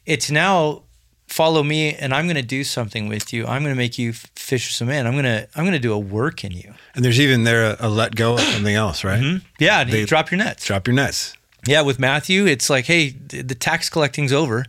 It's 0.06 0.30
now 0.30 0.84
follow 1.28 1.64
me, 1.64 1.96
and 1.96 2.14
I'm 2.14 2.26
going 2.26 2.36
to 2.36 2.42
do 2.44 2.64
something 2.64 3.08
with 3.08 3.34
you. 3.34 3.46
I'm 3.48 3.64
going 3.64 3.74
to 3.74 3.78
make 3.78 3.98
you 3.98 4.10
f- 4.12 4.30
fishers 4.36 4.80
of 4.82 4.88
men. 4.88 5.08
I'm 5.08 5.14
going 5.14 5.24
to 5.26 5.48
I'm 5.56 5.64
going 5.64 5.74
to 5.74 5.80
do 5.80 5.94
a 5.94 5.98
work 6.00 6.44
in 6.44 6.52
you. 6.52 6.74
And 6.96 7.04
there's 7.04 7.20
even 7.20 7.44
there 7.44 7.72
a, 7.72 7.88
a 7.88 7.90
let 7.90 8.16
go 8.16 8.34
of 8.36 8.42
something 8.42 8.76
else, 8.76 9.04
right? 9.04 9.42
Yeah, 9.60 9.84
They- 9.84 10.02
you 10.02 10.06
drop 10.06 10.30
your 10.32 10.38
nets. 10.38 10.66
Drop 10.66 10.86
your 10.88 10.96
nets. 10.96 11.36
Yeah, 11.66 11.82
with 11.82 11.98
Matthew, 11.98 12.46
it's 12.46 12.70
like, 12.70 12.86
hey, 12.86 13.12
the 13.12 13.56
tax 13.56 13.90
collecting's 13.90 14.34
over. 14.34 14.66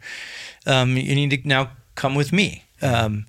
Um, 0.64 0.97
you 0.97 1.14
need 1.16 1.30
to 1.30 1.49
now 1.49 1.73
come 1.97 2.14
with 2.14 2.33
me. 2.33 2.62
Um, 2.80 3.26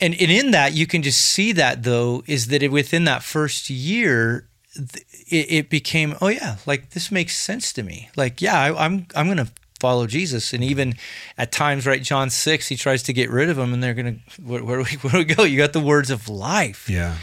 and, 0.00 0.14
and 0.14 0.30
in 0.30 0.50
that, 0.50 0.74
you 0.74 0.86
can 0.86 1.02
just 1.02 1.22
see 1.22 1.52
that 1.52 1.82
though, 1.82 2.22
is 2.26 2.48
that 2.48 2.62
it, 2.62 2.70
within 2.70 3.04
that 3.04 3.22
first 3.22 3.70
year, 3.70 4.48
it, 4.74 5.50
it 5.50 5.70
became, 5.70 6.14
oh 6.20 6.28
yeah, 6.28 6.56
like 6.66 6.90
this 6.90 7.10
makes 7.10 7.36
sense 7.36 7.72
to 7.74 7.82
me. 7.82 8.10
Like, 8.16 8.42
yeah, 8.42 8.60
I, 8.60 8.84
I'm 8.84 9.06
I'm 9.14 9.28
gonna 9.28 9.48
follow 9.80 10.06
Jesus. 10.06 10.52
And 10.52 10.62
even 10.62 10.94
at 11.38 11.52
times, 11.52 11.86
right, 11.86 12.02
John 12.02 12.30
six, 12.30 12.68
he 12.68 12.76
tries 12.76 13.02
to 13.04 13.12
get 13.12 13.30
rid 13.30 13.48
of 13.48 13.56
them, 13.56 13.72
and 13.72 13.82
they're 13.82 13.94
gonna 13.94 14.16
where, 14.42 14.62
where, 14.62 14.82
do 14.82 14.84
we, 14.90 14.96
where 15.08 15.12
do 15.12 15.18
we 15.18 15.34
go? 15.34 15.44
You 15.44 15.56
got 15.58 15.72
the 15.72 15.80
words 15.80 16.10
of 16.10 16.28
life. 16.28 16.88
Yeah. 16.88 17.16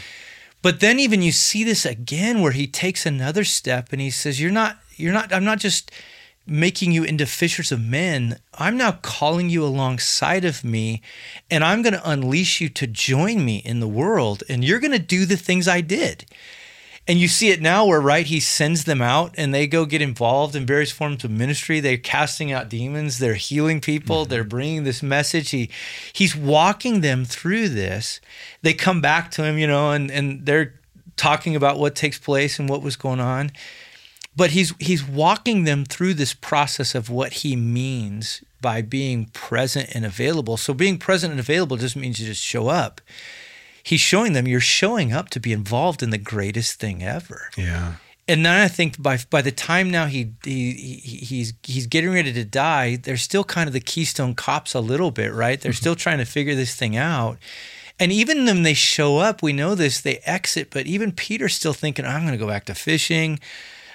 But 0.62 0.80
then 0.80 0.98
even 0.98 1.20
you 1.20 1.30
see 1.30 1.62
this 1.62 1.84
again 1.84 2.40
where 2.40 2.52
he 2.52 2.66
takes 2.66 3.04
another 3.04 3.44
step 3.44 3.92
and 3.92 4.00
he 4.00 4.10
says, 4.10 4.40
You're 4.40 4.50
not, 4.50 4.78
you're 4.96 5.12
not, 5.12 5.30
I'm 5.30 5.44
not 5.44 5.58
just 5.58 5.90
making 6.46 6.92
you 6.92 7.04
into 7.04 7.26
fishers 7.26 7.72
of 7.72 7.80
men. 7.80 8.38
I'm 8.54 8.76
now 8.76 8.92
calling 8.92 9.48
you 9.48 9.64
alongside 9.64 10.44
of 10.44 10.62
me 10.64 11.00
and 11.50 11.64
I'm 11.64 11.82
going 11.82 11.94
to 11.94 12.10
unleash 12.10 12.60
you 12.60 12.68
to 12.70 12.86
join 12.86 13.44
me 13.44 13.58
in 13.58 13.80
the 13.80 13.88
world. 13.88 14.42
And 14.48 14.64
you're 14.64 14.80
going 14.80 14.92
to 14.92 14.98
do 14.98 15.24
the 15.24 15.36
things 15.36 15.66
I 15.66 15.80
did. 15.80 16.26
And 17.06 17.18
you 17.18 17.28
see 17.28 17.50
it 17.50 17.60
now 17.60 17.84
where, 17.84 18.00
right, 18.00 18.24
he 18.24 18.40
sends 18.40 18.84
them 18.84 19.02
out 19.02 19.34
and 19.36 19.52
they 19.52 19.66
go 19.66 19.84
get 19.84 20.00
involved 20.00 20.56
in 20.56 20.64
various 20.64 20.90
forms 20.90 21.22
of 21.22 21.30
ministry. 21.30 21.80
They're 21.80 21.98
casting 21.98 22.50
out 22.50 22.70
demons, 22.70 23.18
they're 23.18 23.34
healing 23.34 23.82
people, 23.82 24.22
mm-hmm. 24.22 24.30
they're 24.30 24.44
bringing 24.44 24.84
this 24.84 25.02
message. 25.02 25.50
He 25.50 25.70
he's 26.14 26.34
walking 26.34 27.02
them 27.02 27.26
through 27.26 27.68
this. 27.68 28.20
They 28.62 28.72
come 28.72 29.02
back 29.02 29.30
to 29.32 29.44
him, 29.44 29.58
you 29.58 29.66
know, 29.66 29.90
and, 29.90 30.10
and 30.10 30.46
they're 30.46 30.80
talking 31.16 31.54
about 31.54 31.78
what 31.78 31.94
takes 31.94 32.18
place 32.18 32.58
and 32.58 32.70
what 32.70 32.82
was 32.82 32.96
going 32.96 33.20
on. 33.20 33.52
But 34.36 34.50
he's 34.50 34.74
he's 34.78 35.06
walking 35.06 35.64
them 35.64 35.84
through 35.84 36.14
this 36.14 36.34
process 36.34 36.94
of 36.94 37.08
what 37.08 37.34
he 37.34 37.54
means 37.54 38.42
by 38.60 38.82
being 38.82 39.26
present 39.26 39.90
and 39.94 40.04
available. 40.04 40.56
So 40.56 40.74
being 40.74 40.98
present 40.98 41.30
and 41.30 41.40
available 41.40 41.76
just 41.76 41.96
means 41.96 42.18
you 42.18 42.26
just 42.26 42.42
show 42.42 42.68
up 42.68 43.00
he's 43.84 44.00
showing 44.00 44.32
them 44.32 44.48
you're 44.48 44.60
showing 44.60 45.12
up 45.12 45.28
to 45.28 45.38
be 45.38 45.52
involved 45.52 46.02
in 46.02 46.10
the 46.10 46.18
greatest 46.18 46.80
thing 46.80 47.04
ever. 47.04 47.50
Yeah. 47.56 47.94
And 48.26 48.44
then 48.44 48.58
I 48.58 48.68
think 48.68 49.00
by 49.00 49.18
by 49.28 49.42
the 49.42 49.52
time 49.52 49.90
now 49.90 50.06
he, 50.06 50.32
he 50.42 50.72
he's 50.72 51.52
he's 51.62 51.86
getting 51.86 52.10
ready 52.10 52.32
to 52.32 52.44
die, 52.44 52.96
they're 52.96 53.18
still 53.18 53.44
kind 53.44 53.68
of 53.68 53.74
the 53.74 53.80
Keystone 53.80 54.34
Cops 54.34 54.72
a 54.74 54.80
little 54.80 55.10
bit, 55.10 55.32
right? 55.34 55.60
They're 55.60 55.72
mm-hmm. 55.72 55.76
still 55.76 55.94
trying 55.94 56.18
to 56.18 56.24
figure 56.24 56.54
this 56.54 56.74
thing 56.74 56.96
out. 56.96 57.36
And 58.00 58.10
even 58.10 58.46
when 58.46 58.62
they 58.62 58.74
show 58.74 59.18
up, 59.18 59.42
we 59.42 59.52
know 59.52 59.74
this, 59.74 60.00
they 60.00 60.18
exit, 60.24 60.70
but 60.70 60.86
even 60.86 61.12
Peter's 61.12 61.54
still 61.54 61.74
thinking, 61.74 62.04
I'm 62.04 62.22
going 62.22 62.32
to 62.32 62.38
go 62.38 62.48
back 62.48 62.64
to 62.64 62.74
fishing. 62.74 63.38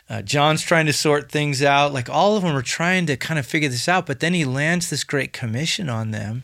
Uh, 0.10 0.24
John's 0.24 0.64
trying 0.64 0.88
to 0.88 0.94
sort 0.94 1.32
things 1.32 1.62
out. 1.62 1.94
Like 1.94 2.10
all 2.10 2.36
of 2.36 2.44
them 2.44 2.56
are 2.56 2.64
trying 2.64 3.06
to 3.06 3.16
kind 3.16 3.40
of 3.40 3.46
figure 3.46 3.70
this 3.70 3.88
out, 3.88 4.06
but 4.06 4.20
then 4.20 4.34
he 4.34 4.44
lands 4.44 4.90
this 4.90 5.04
great 5.04 5.34
commission 5.34 5.88
on 5.88 6.12
them. 6.12 6.44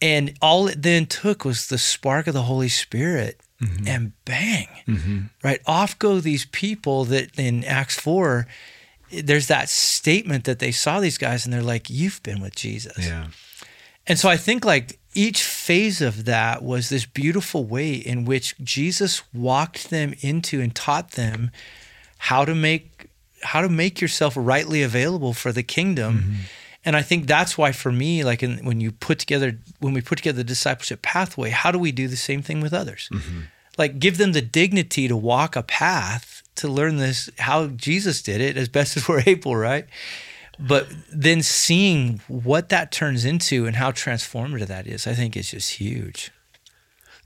And 0.00 0.34
all 0.42 0.66
it 0.68 0.82
then 0.82 1.06
took 1.06 1.44
was 1.44 1.68
the 1.68 1.78
spark 1.78 2.26
of 2.26 2.34
the 2.34 2.42
Holy 2.42 2.68
Spirit, 2.68 3.40
mm-hmm. 3.60 3.88
and 3.88 4.12
bang, 4.24 4.68
mm-hmm. 4.86 5.18
right? 5.42 5.60
Off 5.66 5.98
go 5.98 6.20
these 6.20 6.46
people 6.46 7.04
that 7.06 7.38
in 7.38 7.64
Acts 7.64 7.98
4, 7.98 8.46
there's 9.10 9.48
that 9.48 9.68
statement 9.68 10.44
that 10.44 10.58
they 10.58 10.70
saw 10.70 11.00
these 11.00 11.18
guys 11.18 11.44
and 11.44 11.52
they're 11.52 11.62
like, 11.62 11.88
You've 11.90 12.22
been 12.22 12.40
with 12.40 12.54
Jesus. 12.54 13.06
Yeah. 13.06 13.28
And 14.06 14.18
so 14.18 14.28
I 14.28 14.36
think 14.36 14.64
like 14.64 14.98
each 15.14 15.42
phase 15.42 16.00
of 16.00 16.24
that 16.26 16.62
was 16.62 16.88
this 16.88 17.06
beautiful 17.06 17.64
way 17.64 17.94
in 17.94 18.24
which 18.24 18.56
Jesus 18.58 19.22
walked 19.34 19.90
them 19.90 20.14
into 20.20 20.60
and 20.60 20.74
taught 20.74 21.12
them 21.12 21.50
how 22.18 22.44
to 22.44 22.54
make 22.54 23.10
how 23.42 23.62
to 23.62 23.68
make 23.68 24.00
yourself 24.00 24.34
rightly 24.36 24.82
available 24.82 25.32
for 25.32 25.52
the 25.52 25.62
kingdom. 25.62 26.18
Mm-hmm 26.18 26.42
and 26.84 26.96
I 26.96 27.02
think 27.02 27.26
that's 27.26 27.58
why 27.58 27.72
for 27.72 27.92
me, 27.92 28.24
like 28.24 28.42
in, 28.42 28.64
when 28.64 28.80
you 28.80 28.92
put 28.92 29.18
together, 29.18 29.58
when 29.78 29.92
we 29.92 30.00
put 30.00 30.16
together 30.18 30.38
the 30.38 30.44
discipleship 30.44 31.02
pathway, 31.02 31.50
how 31.50 31.70
do 31.70 31.78
we 31.78 31.92
do 31.92 32.08
the 32.08 32.16
same 32.16 32.40
thing 32.40 32.60
with 32.60 32.72
others? 32.72 33.10
Mm-hmm. 33.12 33.40
Like 33.76 33.98
give 33.98 34.16
them 34.16 34.32
the 34.32 34.40
dignity 34.40 35.06
to 35.08 35.16
walk 35.16 35.54
a 35.54 35.62
path 35.62 36.42
to 36.56 36.66
learn 36.68 36.96
this, 36.96 37.28
how 37.38 37.66
Jesus 37.66 38.22
did 38.22 38.40
it 38.40 38.56
as 38.56 38.68
best 38.68 38.96
as 38.96 39.06
we're 39.08 39.22
able, 39.26 39.54
right? 39.54 39.86
But 40.58 40.88
then 41.12 41.42
seeing 41.42 42.20
what 42.26 42.70
that 42.70 42.90
turns 42.90 43.24
into 43.24 43.66
and 43.66 43.76
how 43.76 43.92
transformative 43.92 44.66
that 44.68 44.86
is, 44.86 45.06
I 45.06 45.12
think 45.14 45.36
is 45.36 45.50
just 45.50 45.74
huge. 45.74 46.32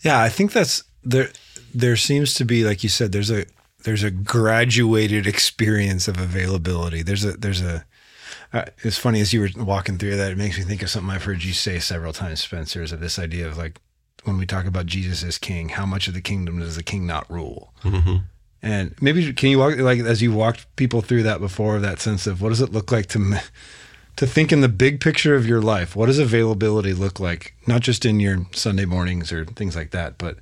Yeah, 0.01 0.21
I 0.21 0.29
think 0.29 0.53
that's 0.53 0.83
there. 1.05 1.31
There 1.73 1.97
seems 1.97 2.35
to 2.35 2.45
be, 2.45 2.65
like 2.65 2.83
you 2.83 2.91
said, 2.91 3.13
there's 3.13 3.31
a 3.31 3.47
there's 3.85 4.03
a 4.03 4.11
graduated 4.11 5.27
experience 5.27 6.09
of 6.09 6.19
availability. 6.19 7.03
There's 7.03 7.25
a 7.25 7.33
there's 7.33 7.63
a 7.63 7.85
uh, 8.53 8.65
it's 8.83 8.99
funny 8.99 9.21
as 9.21 9.33
you 9.33 9.41
were 9.41 9.65
walking 9.65 9.99
through 9.99 10.17
that, 10.17 10.33
it 10.33 10.39
makes 10.39 10.59
me 10.59 10.65
think 10.65 10.83
of 10.83 10.91
something 10.91 11.11
I've 11.11 11.25
heard 11.25 11.43
you 11.43 11.53
say 11.53 11.79
several 11.79 12.13
times, 12.13 12.41
Spencer, 12.41 12.83
is 12.83 12.93
of 12.93 13.01
this 13.01 13.19
idea 13.19 13.47
of 13.47 13.57
like 13.57 13.81
when 14.25 14.37
we 14.37 14.47
talk 14.47 14.67
about 14.67 14.87
Jesus 14.87 15.25
as 15.25 15.39
king, 15.39 15.71
how 15.71 15.87
much 15.87 16.07
of 16.07 16.15
the 16.15 16.21
kingdom 16.21 16.59
does 16.59 16.77
the 16.77 16.83
king 16.83 17.07
not 17.07 17.31
rule? 17.31 17.73
Mm-hmm. 17.83 18.17
And 18.63 18.95
maybe 19.01 19.33
can 19.33 19.51
you 19.51 19.59
walk 19.59 19.77
like 19.79 20.01
as 20.01 20.23
you 20.23 20.33
walked 20.33 20.75
people 20.77 21.01
through 21.01 21.25
that 21.25 21.41
before, 21.41 21.79
that 21.81 22.01
sense 22.01 22.27
of 22.27 22.41
what 22.41 22.51
does 22.51 22.61
it 22.61 22.73
look 22.73 22.93
like 22.93 23.07
to 23.09 23.41
to 24.17 24.27
think 24.27 24.53
in 24.53 24.61
the 24.61 24.69
big 24.69 25.01
picture 25.01 25.35
of 25.35 25.47
your 25.47 25.63
life? 25.63 25.97
What 25.97 26.07
does 26.07 26.19
availability 26.19 26.93
look 26.93 27.19
like? 27.19 27.55
Not 27.67 27.81
just 27.81 28.05
in 28.05 28.21
your 28.21 28.47
Sunday 28.53 28.85
mornings 28.85 29.33
or 29.33 29.45
things 29.45 29.75
like 29.75 29.91
that, 29.93 30.19
but 30.19 30.39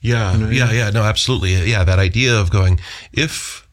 yeah, 0.00 0.32
you 0.32 0.38
know, 0.38 0.50
yeah, 0.50 0.72
yeah, 0.72 0.90
no, 0.90 1.02
absolutely, 1.02 1.70
yeah. 1.70 1.84
That 1.84 1.98
idea 1.98 2.38
of 2.38 2.50
going 2.50 2.80
if 3.12 3.68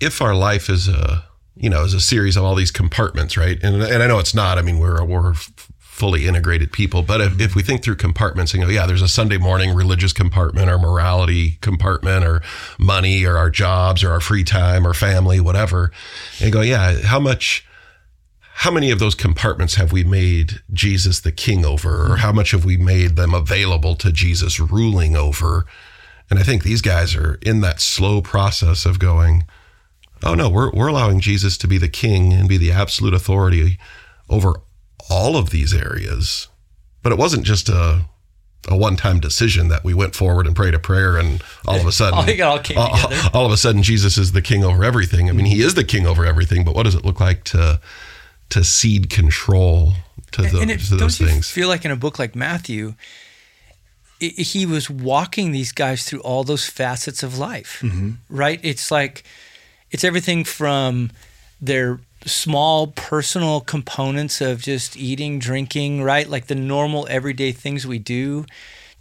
if 0.00 0.20
our 0.20 0.34
life 0.34 0.68
is 0.68 0.88
a 0.88 1.24
you 1.56 1.70
know, 1.70 1.84
is 1.84 1.94
a 1.94 2.00
series 2.00 2.36
of 2.36 2.44
all 2.44 2.54
these 2.54 2.70
compartments, 2.70 3.36
right? 3.36 3.62
And, 3.62 3.80
and 3.82 4.02
I 4.02 4.06
know 4.06 4.18
it's 4.18 4.34
not. 4.34 4.58
I 4.58 4.62
mean, 4.62 4.78
we're 4.78 5.04
we're 5.04 5.34
fully 5.78 6.26
integrated 6.26 6.72
people, 6.72 7.02
but 7.02 7.20
if, 7.20 7.40
if 7.40 7.54
we 7.54 7.62
think 7.62 7.84
through 7.84 7.94
compartments 7.94 8.52
and 8.52 8.64
go, 8.64 8.68
yeah, 8.68 8.84
there's 8.84 9.02
a 9.02 9.06
Sunday 9.06 9.38
morning 9.38 9.72
religious 9.72 10.12
compartment 10.12 10.68
or 10.68 10.76
morality 10.76 11.52
compartment 11.60 12.24
or 12.24 12.42
money 12.80 13.24
or 13.24 13.38
our 13.38 13.48
jobs 13.48 14.02
or 14.02 14.10
our 14.10 14.18
free 14.18 14.42
time 14.42 14.84
or 14.84 14.92
family, 14.92 15.38
whatever, 15.38 15.92
and 16.42 16.52
go, 16.52 16.62
yeah, 16.62 17.00
how 17.02 17.20
much 17.20 17.64
how 18.58 18.70
many 18.70 18.90
of 18.90 19.00
those 19.00 19.16
compartments 19.16 19.74
have 19.74 19.92
we 19.92 20.04
made 20.04 20.62
Jesus 20.72 21.20
the 21.20 21.32
king 21.32 21.64
over, 21.64 22.12
or 22.12 22.16
how 22.16 22.30
much 22.30 22.52
have 22.52 22.64
we 22.64 22.76
made 22.76 23.16
them 23.16 23.34
available 23.34 23.96
to 23.96 24.12
Jesus 24.12 24.60
ruling 24.60 25.16
over? 25.16 25.66
And 26.30 26.38
I 26.38 26.44
think 26.44 26.62
these 26.62 26.80
guys 26.80 27.16
are 27.16 27.34
in 27.42 27.60
that 27.62 27.80
slow 27.80 28.22
process 28.22 28.86
of 28.86 28.98
going, 29.00 29.44
Oh 30.22 30.34
no, 30.34 30.48
we're 30.48 30.70
we're 30.70 30.86
allowing 30.86 31.20
Jesus 31.20 31.58
to 31.58 31.68
be 31.68 31.78
the 31.78 31.88
king 31.88 32.32
and 32.32 32.48
be 32.48 32.56
the 32.56 32.70
absolute 32.70 33.12
authority 33.12 33.78
over 34.30 34.54
all 35.10 35.36
of 35.36 35.50
these 35.50 35.74
areas. 35.74 36.48
But 37.02 37.12
it 37.12 37.18
wasn't 37.18 37.44
just 37.44 37.68
a 37.68 38.06
a 38.68 38.76
one-time 38.76 39.20
decision 39.20 39.68
that 39.68 39.84
we 39.84 39.92
went 39.92 40.14
forward 40.14 40.46
and 40.46 40.56
prayed 40.56 40.72
a 40.72 40.78
prayer 40.78 41.18
and 41.18 41.42
all 41.66 41.78
of 41.78 41.86
a 41.86 41.92
sudden 42.00 42.18
all, 42.18 42.24
all, 42.78 43.12
all, 43.34 43.46
of 43.46 43.52
a 43.52 43.58
sudden 43.58 43.82
Jesus 43.82 44.16
is 44.16 44.32
the 44.32 44.40
king 44.40 44.64
over 44.64 44.82
everything. 44.84 45.28
I 45.28 45.32
mean, 45.32 45.44
he 45.44 45.60
is 45.60 45.74
the 45.74 45.84
king 45.84 46.06
over 46.06 46.24
everything, 46.24 46.64
but 46.64 46.74
what 46.74 46.84
does 46.84 46.94
it 46.94 47.04
look 47.04 47.20
like 47.20 47.44
to 47.44 47.78
to 48.50 48.64
cede 48.64 49.10
control 49.10 49.94
to, 50.32 50.42
the, 50.42 50.60
and 50.60 50.70
it, 50.70 50.80
to 50.80 50.96
those 50.96 51.18
don't 51.18 51.28
things? 51.28 51.50
You 51.50 51.62
feel 51.62 51.68
like 51.68 51.84
in 51.84 51.90
a 51.90 51.96
book 51.96 52.18
like 52.18 52.34
Matthew, 52.34 52.94
it, 54.20 54.32
he 54.32 54.66
was 54.66 54.88
walking 54.88 55.52
these 55.52 55.72
guys 55.72 56.04
through 56.04 56.20
all 56.20 56.44
those 56.44 56.68
facets 56.68 57.22
of 57.22 57.38
life, 57.38 57.80
mm-hmm. 57.82 58.12
right? 58.28 58.60
It's 58.62 58.90
like 58.90 59.24
it's 59.90 60.04
everything 60.04 60.44
from 60.44 61.10
their 61.60 62.00
small 62.26 62.88
personal 62.88 63.60
components 63.60 64.40
of 64.40 64.62
just 64.62 64.96
eating, 64.96 65.38
drinking, 65.38 66.02
right? 66.02 66.28
Like 66.28 66.46
the 66.46 66.54
normal 66.54 67.06
everyday 67.10 67.52
things 67.52 67.86
we 67.86 67.98
do, 67.98 68.46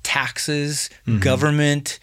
taxes, 0.04 0.90
mm-hmm. 1.08 1.20
government, 1.20 2.00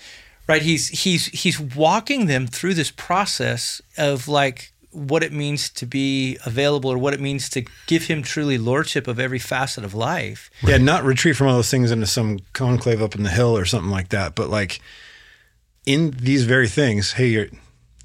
right? 0.48 0.62
He's 0.62 0.88
he's 0.88 1.26
he's 1.26 1.60
walking 1.60 2.26
them 2.26 2.46
through 2.46 2.74
this 2.74 2.90
process 2.90 3.80
of 3.96 4.28
like 4.28 4.72
what 4.92 5.22
it 5.22 5.32
means 5.32 5.70
to 5.70 5.86
be 5.86 6.36
available 6.44 6.90
or 6.90 6.98
what 6.98 7.14
it 7.14 7.20
means 7.20 7.48
to 7.50 7.64
give 7.86 8.04
him 8.04 8.22
truly 8.22 8.58
lordship 8.58 9.06
of 9.06 9.20
every 9.20 9.38
facet 9.38 9.84
of 9.84 9.94
life. 9.94 10.50
Yeah, 10.62 10.78
not 10.78 11.04
retreat 11.04 11.36
from 11.36 11.46
all 11.46 11.56
those 11.56 11.70
things 11.70 11.90
into 11.90 12.06
some 12.06 12.40
conclave 12.52 13.00
up 13.00 13.14
in 13.14 13.22
the 13.22 13.30
hill 13.30 13.56
or 13.56 13.64
something 13.64 13.90
like 13.90 14.08
that, 14.08 14.34
but 14.34 14.50
like 14.50 14.80
in 15.86 16.10
these 16.12 16.44
very 16.44 16.68
things, 16.68 17.12
hey, 17.12 17.28
you're 17.28 17.48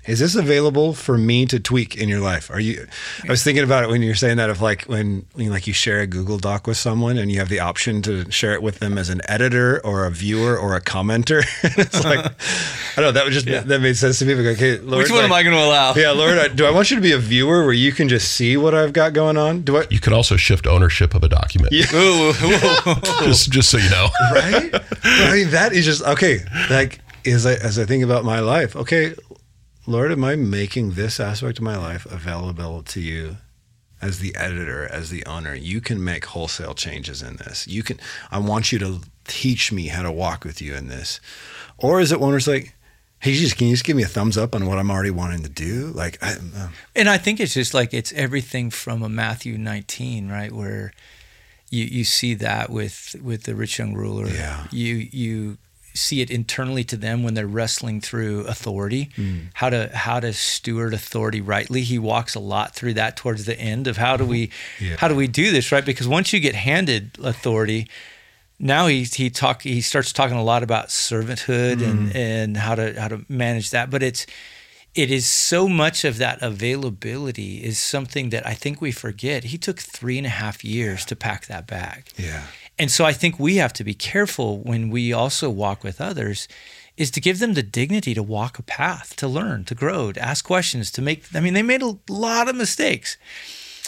is 0.07 0.19
this 0.19 0.35
available 0.35 0.93
for 0.93 1.17
me 1.17 1.45
to 1.47 1.59
tweak 1.59 1.95
in 1.95 2.09
your 2.09 2.19
life? 2.19 2.49
Are 2.51 2.59
you? 2.59 2.87
I 3.23 3.29
was 3.29 3.43
thinking 3.43 3.63
about 3.63 3.83
it 3.83 3.89
when 3.89 4.01
you're 4.01 4.15
saying 4.15 4.37
that 4.37 4.49
of 4.49 4.61
like 4.61 4.83
when, 4.83 5.25
when 5.33 5.49
like 5.49 5.67
you 5.67 5.73
share 5.73 6.01
a 6.01 6.07
Google 6.07 6.37
Doc 6.37 6.67
with 6.67 6.77
someone 6.77 7.17
and 7.17 7.31
you 7.31 7.39
have 7.39 7.49
the 7.49 7.59
option 7.59 8.01
to 8.03 8.29
share 8.29 8.53
it 8.53 8.61
with 8.61 8.79
them 8.79 8.97
as 8.97 9.09
an 9.09 9.21
editor 9.27 9.83
or 9.85 10.05
a 10.05 10.11
viewer 10.11 10.57
or 10.57 10.75
a 10.75 10.81
commenter. 10.81 11.43
it's 11.77 12.03
like 12.03 12.19
I 12.19 13.01
don't 13.01 13.05
know. 13.05 13.11
That 13.13 13.25
would 13.25 13.33
just 13.33 13.47
yeah. 13.47 13.61
that 13.61 13.81
made 13.81 13.97
sense 13.97 14.19
to 14.19 14.25
me. 14.25 14.35
Like, 14.35 14.57
okay, 14.57 14.77
Lord, 14.77 15.03
which 15.03 15.11
one 15.11 15.19
like, 15.19 15.25
am 15.25 15.33
I 15.33 15.43
going 15.43 15.55
to 15.55 15.63
allow? 15.63 15.93
Yeah, 15.95 16.11
Lord, 16.11 16.37
I, 16.37 16.47
do 16.49 16.65
I 16.65 16.71
want 16.71 16.91
you 16.91 16.97
to 16.97 17.01
be 17.01 17.11
a 17.11 17.17
viewer 17.17 17.63
where 17.63 17.73
you 17.73 17.91
can 17.91 18.07
just 18.07 18.33
see 18.33 18.57
what 18.57 18.75
I've 18.75 18.93
got 18.93 19.13
going 19.13 19.37
on? 19.37 19.61
Do 19.61 19.77
I? 19.77 19.85
You 19.89 19.99
could 19.99 20.13
also 20.13 20.37
shift 20.37 20.67
ownership 20.67 21.15
of 21.15 21.23
a 21.23 21.29
document. 21.29 21.73
Yeah. 21.73 21.85
Ooh, 21.93 22.33
just 23.23 23.51
just 23.51 23.69
so 23.69 23.77
you 23.77 23.89
know, 23.89 24.07
right? 24.31 24.73
I 25.03 25.33
mean, 25.33 25.49
that 25.49 25.71
is 25.73 25.85
just 25.85 26.03
okay. 26.03 26.39
Like 26.69 26.99
as 27.25 27.45
I 27.45 27.53
as 27.53 27.79
I 27.79 27.85
think 27.85 28.03
about 28.03 28.23
my 28.23 28.39
life, 28.39 28.75
okay, 28.75 29.15
Lord, 29.87 30.11
am 30.11 30.23
I 30.23 30.35
making 30.35 30.91
this 30.91 31.19
aspect 31.19 31.59
of 31.59 31.63
my 31.63 31.77
life 31.77 32.05
available 32.07 32.81
to 32.83 32.99
you 32.99 33.37
as 34.01 34.19
the 34.19 34.35
editor, 34.35 34.87
as 34.87 35.09
the 35.09 35.25
owner? 35.25 35.53
You 35.53 35.79
can 35.79 36.03
make 36.03 36.25
wholesale 36.25 36.73
changes 36.73 37.21
in 37.21 37.35
this. 37.37 37.67
You 37.67 37.83
can, 37.83 37.99
I 38.31 38.39
want 38.39 38.71
you 38.71 38.79
to 38.79 39.01
teach 39.27 39.71
me 39.71 39.87
how 39.87 40.01
to 40.01 40.11
walk 40.11 40.43
with 40.43 40.61
you 40.61 40.73
in 40.75 40.87
this. 40.87 41.19
Or 41.77 41.99
is 41.99 42.11
it 42.11 42.19
one 42.19 42.29
where 42.29 42.37
it's 42.37 42.47
like, 42.47 42.73
hey, 43.19 43.33
just, 43.33 43.57
can 43.57 43.67
you 43.67 43.73
just 43.73 43.85
give 43.85 43.95
me 43.95 44.03
a 44.03 44.07
thumbs 44.07 44.37
up 44.37 44.55
on 44.55 44.65
what 44.65 44.79
I'm 44.79 44.89
already 44.89 45.11
wanting 45.11 45.43
to 45.43 45.49
do? 45.49 45.91
Like, 45.93 46.21
I, 46.23 46.33
uh, 46.33 46.69
and 46.95 47.07
I 47.07 47.17
think 47.19 47.39
it's 47.39 47.53
just 47.53 47.73
like, 47.73 47.93
it's 47.93 48.11
everything 48.13 48.71
from 48.71 49.03
a 49.03 49.09
Matthew 49.09 49.57
19, 49.57 50.29
right? 50.29 50.51
Where 50.51 50.93
you, 51.69 51.85
you 51.85 52.03
see 52.05 52.33
that 52.35 52.71
with, 52.71 53.15
with 53.21 53.43
the 53.43 53.53
rich 53.53 53.77
young 53.77 53.93
ruler. 53.93 54.27
Yeah. 54.27 54.65
You, 54.71 55.07
you, 55.11 55.57
see 55.95 56.21
it 56.21 56.29
internally 56.29 56.83
to 56.83 56.97
them 56.97 57.23
when 57.23 57.33
they're 57.33 57.47
wrestling 57.47 58.01
through 58.01 58.41
authority, 58.41 59.09
hmm. 59.15 59.37
how 59.53 59.69
to 59.69 59.89
how 59.95 60.19
to 60.19 60.33
steward 60.33 60.93
authority 60.93 61.41
rightly. 61.41 61.81
He 61.81 61.97
walks 61.97 62.35
a 62.35 62.39
lot 62.39 62.75
through 62.75 62.95
that 62.95 63.17
towards 63.17 63.45
the 63.45 63.59
end 63.59 63.87
of 63.87 63.97
how 63.97 64.17
do 64.17 64.23
mm-hmm. 64.23 64.31
we 64.31 64.51
Yeah. 64.79 64.95
how 64.97 65.07
do 65.07 65.15
we 65.15 65.27
do 65.27 65.51
this 65.51 65.71
right? 65.71 65.85
Because 65.85 66.07
once 66.07 66.33
you 66.33 66.39
get 66.39 66.55
handed 66.55 67.17
authority, 67.23 67.87
now 68.59 68.87
he 68.87 69.03
he 69.03 69.29
talk 69.29 69.63
he 69.63 69.81
starts 69.81 70.13
talking 70.13 70.37
a 70.37 70.43
lot 70.43 70.63
about 70.63 70.89
servanthood 70.89 71.81
and 71.83 72.11
mm. 72.11 72.15
and 72.15 72.57
how 72.57 72.75
to 72.75 72.99
how 72.99 73.07
to 73.07 73.25
manage 73.27 73.71
that. 73.71 73.89
But 73.89 74.03
it's 74.03 74.25
it 74.95 75.11
is 75.11 75.27
so 75.27 75.67
much 75.67 76.05
of 76.05 76.17
that 76.19 76.41
availability 76.41 77.63
is 77.63 77.77
something 77.77 78.29
that 78.29 78.47
I 78.47 78.53
think 78.53 78.79
we 78.79 78.93
forget. 78.93 79.45
He 79.45 79.57
took 79.57 79.79
three 79.79 80.17
and 80.17 80.25
a 80.25 80.29
half 80.29 80.63
years 80.63 81.03
to 81.05 81.17
pack 81.17 81.47
that 81.47 81.67
bag. 81.67 82.07
Yeah. 82.15 82.43
And 82.77 82.91
so 82.91 83.05
I 83.05 83.13
think 83.13 83.39
we 83.39 83.55
have 83.57 83.73
to 83.73 83.83
be 83.83 83.93
careful 83.93 84.59
when 84.59 84.89
we 84.89 85.13
also 85.13 85.49
walk 85.49 85.83
with 85.83 86.01
others 86.01 86.47
is 86.97 87.11
to 87.11 87.21
give 87.21 87.39
them 87.39 87.53
the 87.53 87.63
dignity 87.63 88.13
to 88.13 88.23
walk 88.23 88.57
a 88.57 88.63
path, 88.63 89.15
to 89.17 89.27
learn, 89.27 89.65
to 89.65 89.75
grow, 89.75 90.11
to 90.13 90.21
ask 90.21 90.45
questions, 90.45 90.91
to 90.91 91.01
make 91.01 91.23
I 91.33 91.39
mean 91.39 91.53
they 91.53 91.63
made 91.63 91.81
a 91.81 91.97
lot 92.09 92.47
of 92.47 92.55
mistakes. 92.55 93.17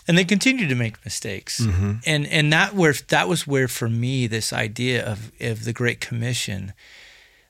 And 0.10 0.17
they 0.17 0.24
continue 0.24 0.70
to 0.70 0.75
make 0.75 1.03
mistakes. 1.03 1.60
Mm-hmm. 1.60 1.94
And 2.06 2.27
and 2.27 2.53
that 2.53 2.74
where 2.74 2.94
that 3.10 3.27
was 3.27 3.46
where 3.46 3.67
for 3.67 3.89
me 3.89 4.27
this 4.27 4.53
idea 4.53 5.06
of 5.06 5.32
of 5.41 5.65
the 5.65 5.74
great 5.74 6.00
commission 6.00 6.74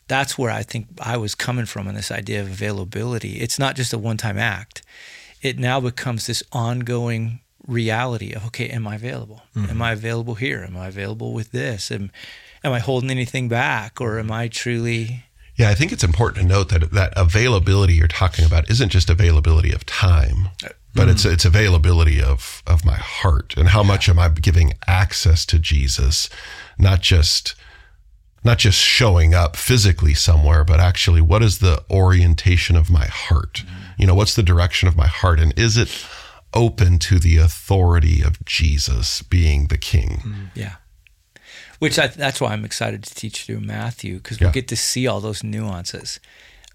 that's 0.07 0.37
where 0.37 0.51
I 0.51 0.63
think 0.63 0.87
I 1.01 1.17
was 1.17 1.35
coming 1.35 1.65
from 1.65 1.87
in 1.87 1.95
this 1.95 2.11
idea 2.11 2.41
of 2.41 2.47
availability. 2.47 3.41
It's 3.41 3.59
not 3.59 3.75
just 3.75 3.93
a 3.93 3.97
one-time 3.97 4.37
act. 4.37 4.81
It 5.41 5.59
now 5.59 5.79
becomes 5.79 6.27
this 6.27 6.41
ongoing 6.51 7.41
reality 7.67 8.33
of 8.33 8.45
okay, 8.47 8.69
am 8.69 8.87
I 8.87 8.95
available? 8.95 9.41
Am 9.55 9.63
mm-hmm. 9.63 9.81
I 9.81 9.91
available 9.91 10.35
here? 10.35 10.63
Am 10.63 10.77
I 10.77 10.87
available 10.87 11.33
with 11.33 11.51
this? 11.51 11.91
Am 11.91 12.11
am 12.63 12.71
I 12.71 12.79
holding 12.79 13.11
anything 13.11 13.49
back 13.49 14.01
or 14.01 14.17
am 14.19 14.31
I 14.31 14.47
truly 14.47 15.25
Yeah, 15.55 15.69
I 15.69 15.75
think 15.75 15.91
it's 15.91 16.03
important 16.03 16.47
to 16.47 16.53
note 16.53 16.69
that 16.69 16.91
that 16.91 17.13
availability 17.15 17.93
you're 17.93 18.07
talking 18.07 18.45
about 18.45 18.69
isn't 18.69 18.89
just 18.89 19.09
availability 19.09 19.73
of 19.73 19.85
time, 19.85 20.49
but 20.95 21.07
mm. 21.07 21.11
it's 21.11 21.25
it's 21.25 21.45
availability 21.45 22.21
of 22.23 22.63
of 22.65 22.85
my 22.85 22.95
heart 22.95 23.55
and 23.57 23.69
how 23.69 23.83
much 23.83 24.07
am 24.07 24.17
I 24.17 24.29
giving 24.29 24.73
access 24.87 25.45
to 25.47 25.59
Jesus, 25.59 26.29
not 26.79 27.01
just 27.01 27.55
not 28.43 28.59
just 28.59 28.79
showing 28.79 29.33
up 29.33 29.57
physically 29.57 30.13
somewhere, 30.13 30.63
but 30.63 30.79
actually 30.79 31.19
what 31.19 31.43
is 31.43 31.59
the 31.59 31.83
orientation 31.91 32.77
of 32.77 32.89
my 32.89 33.05
heart? 33.05 33.63
Mm. 33.65 33.99
You 33.99 34.07
know, 34.07 34.15
what's 34.15 34.35
the 34.35 34.43
direction 34.43 34.87
of 34.87 34.95
my 34.95 35.07
heart 35.07 35.39
and 35.39 35.57
is 35.59 35.75
it 35.75 35.89
open 36.53 36.99
to 36.99 37.19
the 37.19 37.37
authority 37.37 38.21
of 38.21 38.43
Jesus 38.45 39.21
being 39.21 39.67
the 39.67 39.77
king? 39.77 40.21
Mm, 40.25 40.49
yeah. 40.55 40.75
Which 41.79 41.99
I, 41.99 42.07
that's 42.07 42.41
why 42.41 42.53
I'm 42.53 42.65
excited 42.65 43.03
to 43.03 43.13
teach 43.13 43.43
through 43.43 43.59
Matthew 43.59 44.17
because 44.17 44.39
we'll 44.39 44.51
get 44.51 44.67
to 44.69 44.75
see 44.75 45.05
all 45.05 45.21
those 45.21 45.43
nuances 45.43 46.19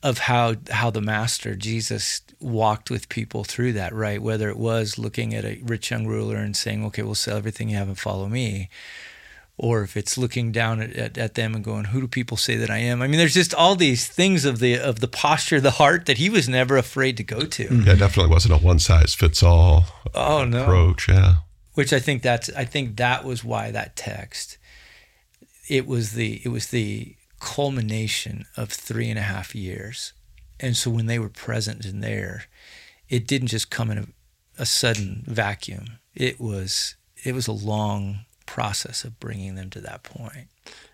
of 0.02 0.19
how 0.19 0.55
how 0.71 0.91
the 0.91 1.00
master 1.00 1.55
Jesus 1.55 2.23
walked 2.41 2.91
with 2.91 3.09
people 3.09 3.45
through 3.45 3.73
that, 3.75 3.93
right? 3.93 4.23
Whether 4.23 4.49
it 4.49 4.59
was 4.59 4.99
looking 4.99 5.35
at 5.35 5.45
a 5.45 5.61
rich 5.62 5.91
young 5.91 6.07
ruler 6.07 6.37
and 6.37 6.57
saying, 6.57 6.85
"Okay, 6.87 7.02
we'll 7.02 7.14
sell 7.14 7.37
everything 7.37 7.71
you 7.71 7.76
have 7.76 7.88
and 7.88 7.99
follow 7.99 8.29
me," 8.29 8.69
or 9.59 9.83
if 9.83 9.97
it's 9.97 10.17
looking 10.19 10.51
down 10.51 10.81
at, 10.81 10.97
at, 10.97 11.19
at 11.19 11.35
them 11.35 11.55
and 11.55 11.63
going, 11.65 11.85
"Who 11.87 12.01
do 12.01 12.09
people 12.09 12.37
say 12.37 12.57
that 12.57 12.71
I 12.71 12.79
am?" 12.79 13.03
I 13.03 13.07
mean, 13.07 13.19
there's 13.19 13.35
just 13.35 13.55
all 13.55 13.77
these 13.77 14.09
things 14.09 14.45
of 14.45 14.59
the 14.59 14.79
of 14.79 15.01
the 15.01 15.09
posture, 15.09 15.57
of 15.57 15.63
the 15.63 15.73
heart 15.73 16.07
that 16.07 16.19
he 16.19 16.31
was 16.31 16.49
never 16.49 16.77
afraid 16.77 17.17
to 17.19 17.25
go 17.25 17.41
to. 17.43 17.63
Yeah, 17.85 17.95
definitely 17.95 18.31
wasn't 18.33 18.55
a 18.55 18.59
one 18.65 18.79
size 18.79 19.15
fits 19.15 19.43
all 19.43 19.85
Oh 20.15 20.45
no! 20.45 20.63
approach. 20.63 21.09
Yeah. 21.09 21.35
which 21.75 21.93
I 21.93 22.01
think 22.01 22.23
that's 22.23 22.51
I 22.55 22.65
think 22.65 22.97
that 22.97 23.25
was 23.25 23.45
why 23.45 23.71
that 23.71 23.97
text 23.97 24.59
it 25.69 25.87
was 25.87 26.12
the 26.12 26.41
it 26.45 26.49
was 26.49 26.69
the 26.69 27.17
culmination 27.41 28.47
of 28.57 28.71
three 28.71 29.09
and 29.11 29.19
a 29.19 29.23
half 29.23 29.55
years, 29.55 30.12
and 30.61 30.77
so 30.77 30.91
when 30.91 31.07
they 31.07 31.19
were 31.19 31.29
present 31.29 31.85
in 31.85 32.01
there, 32.01 32.45
it 33.09 33.27
didn't 33.27 33.49
just 33.49 33.71
come 33.71 33.91
in 33.91 33.99
a, 33.99 34.07
a 34.59 34.67
sudden 34.67 35.23
vacuum. 35.27 35.99
It 36.15 36.41
was 36.41 36.97
it 37.25 37.35
was 37.35 37.47
a 37.47 37.53
long 37.53 38.21
process 38.53 39.03
of 39.05 39.19
bringing 39.19 39.55
them 39.55 39.71
to 39.71 39.81
that 39.81 40.03
point. 40.03 40.49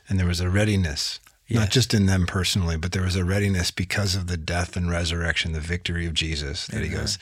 And 0.08 0.16
there 0.18 0.26
was 0.28 0.40
a 0.40 0.48
readiness, 0.48 1.18
not 1.50 1.70
just 1.70 1.92
in 1.92 2.06
them 2.06 2.24
personally, 2.24 2.76
but 2.76 2.92
there 2.92 3.02
was 3.02 3.16
a 3.16 3.24
readiness 3.24 3.72
because 3.72 4.14
of 4.14 4.28
the 4.28 4.36
death 4.36 4.76
and 4.76 4.88
resurrection, 4.88 5.50
the 5.52 5.60
victory 5.60 6.06
of 6.06 6.14
Jesus, 6.14 6.68
that 6.68 6.84
he 6.84 6.88
goes, 6.88 7.18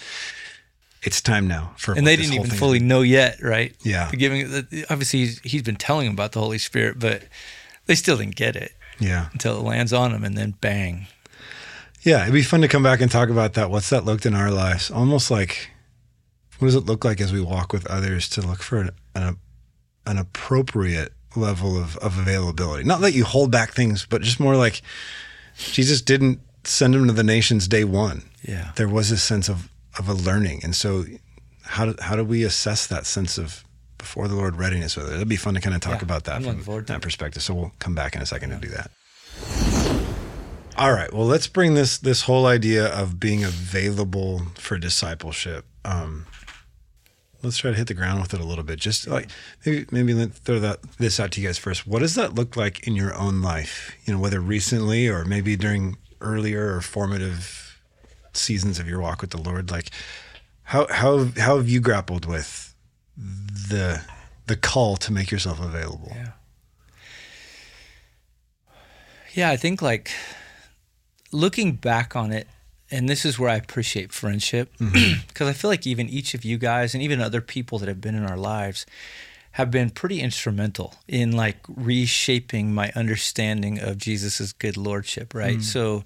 it's 1.03 1.22
time 1.22 1.49
now 1.49 1.72
for 1.79 1.94
And 1.94 2.07
they 2.07 2.16
didn't 2.16 2.35
even 2.35 2.49
thing 2.49 2.59
fully 2.59 2.77
is." 2.79 2.83
know 2.85 3.01
yet, 3.01 3.42
right? 3.42 3.75
Yeah. 3.83 4.11
The 4.11 4.16
giving 4.18 4.44
obviously 4.90 5.20
he's, 5.20 5.38
he's 5.40 5.62
been 5.62 5.77
telling 5.77 6.05
them 6.07 6.14
about 6.14 6.33
the 6.33 6.40
Holy 6.40 6.59
Spirit, 6.59 6.99
but 6.99 7.22
they 7.87 7.94
still 7.94 8.18
didn't 8.18 8.37
get 8.37 8.57
it 8.57 8.72
Yeah. 8.99 9.29
until 9.33 9.57
it 9.59 9.62
lands 9.62 9.92
on 9.94 10.12
them, 10.12 10.22
and 10.22 10.37
then 10.37 10.55
bang. 10.61 11.07
Yeah. 12.03 12.22
It'd 12.22 12.35
be 12.35 12.42
fun 12.42 12.61
to 12.61 12.68
come 12.68 12.83
back 12.83 13.01
and 13.01 13.11
talk 13.11 13.31
about 13.31 13.55
that. 13.55 13.70
What's 13.70 13.88
that 13.90 14.05
looked 14.05 14.27
in 14.27 14.35
our 14.35 14.51
lives? 14.51 14.90
Almost 14.90 15.31
like, 15.31 15.70
what 16.59 16.66
does 16.68 16.75
it 16.75 16.85
look 16.87 17.05
like 17.05 17.20
as 17.22 17.33
we 17.33 17.40
walk 17.40 17.72
with 17.72 17.87
others 17.87 18.29
to 18.31 18.42
look 18.42 18.62
for 18.62 18.79
an, 18.79 18.90
an, 19.14 19.37
an 20.07 20.19
appropriate 20.19 21.12
level 21.35 21.77
of, 21.77 21.97
of 21.99 22.19
availability? 22.19 22.85
Not 22.85 23.01
that 23.01 23.12
you 23.12 23.25
hold 23.25 23.51
back 23.51 23.73
things, 23.73 24.07
but 24.09 24.23
just 24.23 24.40
more 24.40 24.57
like 24.57 24.81
Jesus 25.59 26.01
didn't 26.01 26.40
send 26.64 26.95
them 26.95 27.07
to 27.07 27.12
the 27.12 27.23
nations 27.25 27.69
day 27.69 27.85
one. 27.85 28.23
Yeah. 28.42 28.73
there 28.77 28.88
was 28.88 29.11
a 29.11 29.16
sense 29.19 29.49
of 29.49 29.69
of 29.99 30.09
a 30.09 30.14
learning, 30.14 30.61
and 30.62 30.75
so 30.77 31.05
how 31.62 31.87
do, 31.87 31.95
how 32.01 32.14
do 32.16 32.23
we 32.25 32.45
assess 32.45 32.87
that 32.87 33.07
sense 33.07 33.38
of 33.38 33.64
before 33.99 34.29
the 34.29 34.35
Lord 34.37 34.57
readiness 34.57 34.95
with 34.97 35.11
it? 35.11 35.14
It'd 35.16 35.29
be 35.29 35.37
fun 35.37 35.55
to 35.55 35.61
kind 35.61 35.75
of 35.75 35.81
talk 35.81 35.97
Yeah, 36.01 36.05
about 36.05 36.25
that 36.25 36.37
I'm 36.37 36.42
from 36.42 36.51
looking 36.51 36.64
forward 36.64 36.87
to 36.87 36.92
that 36.92 37.03
perspective. 37.03 37.42
So 37.42 37.55
we'll 37.55 37.73
come 37.79 37.95
back 37.95 38.14
in 38.14 38.23
a 38.23 38.27
second 38.27 38.51
to 38.51 38.57
do 38.57 38.69
that. 38.69 38.90
All 40.77 40.92
right. 40.92 41.11
Well, 41.12 41.25
let's 41.27 41.47
bring 41.47 41.75
this 41.75 41.97
this 41.99 42.23
whole 42.23 42.47
idea 42.47 42.87
of 42.87 43.19
being 43.19 43.42
available 43.42 44.42
for 44.57 44.77
discipleship. 44.79 45.64
Um, 45.85 46.27
let's 47.46 47.59
try 47.59 47.70
to 47.70 47.76
hit 47.76 47.87
the 47.87 47.94
ground 47.94 48.20
with 48.20 48.35
it 48.35 48.40
a 48.40 48.44
little 48.44 48.64
bit. 48.64 48.78
Just 48.78 49.06
like 49.06 49.28
maybe 49.64 49.87
maybe 49.90 50.14
let 50.14 50.35
throw 50.35 50.59
that 50.61 50.80
this 50.98 51.18
out 51.18 51.32
to 51.32 51.40
you 51.40 51.48
guys 51.48 51.59
first. 51.59 51.87
What 51.87 52.00
does 52.00 52.14
that 52.16 52.35
look 52.35 52.56
like 52.56 52.87
in 52.87 52.94
your 52.94 53.14
own 53.14 53.40
life? 53.40 53.96
You 54.04 54.12
know, 54.12 54.20
whether 54.20 54.40
recently 54.40 55.09
or 55.09 55.24
maybe 55.24 55.56
during 55.56 55.96
earlier 56.20 56.74
or 56.74 56.80
formative 56.80 57.80
seasons 58.32 58.78
of 58.78 58.88
your 58.88 59.00
walk 59.00 59.20
with 59.20 59.30
the 59.30 59.40
Lord. 59.40 59.70
Like, 59.70 59.90
how 60.64 60.87
how 60.90 61.26
how 61.37 61.56
have 61.56 61.68
you 61.68 61.80
grappled 61.80 62.26
with 62.26 62.74
the 63.16 64.02
the 64.46 64.56
call 64.56 64.96
to 64.96 65.12
make 65.12 65.30
yourself 65.30 65.61
available? 65.61 66.12
Yeah. 66.14 66.32
Yeah, 69.35 69.50
I 69.50 69.56
think 69.56 69.82
like 69.82 70.11
looking 71.30 71.72
back 71.72 72.16
on 72.16 72.32
it, 72.32 72.48
and 72.90 73.09
this 73.09 73.25
is 73.25 73.38
where 73.38 73.51
I 73.51 73.57
appreciate 73.57 74.12
friendship 74.12 74.77
mm-hmm. 74.79 75.20
because 75.29 75.49
I 75.49 75.53
feel 75.53 75.70
like 75.70 75.87
even 75.87 76.09
each 76.09 76.35
of 76.35 76.44
you 76.44 76.59
guys 76.59 76.94
and 76.94 77.03
even 77.03 77.20
other 77.20 77.40
people 77.40 77.79
that 77.79 77.88
have 77.88 78.01
been 78.01 78.14
in 78.14 78.25
our 78.25 78.37
lives 78.37 78.87
have 79.53 79.70
been 79.70 79.88
pretty 79.88 80.20
instrumental 80.20 80.94
in 81.09 81.33
like 81.33 81.57
reshaping 81.66 82.75
my 82.75 82.92
understanding 82.94 83.79
of 83.79 83.96
Jesus's 83.96 84.53
good 84.53 84.77
lordship, 84.77 85.35
right? 85.35 85.59
Mm. 85.59 85.62
So 85.62 86.05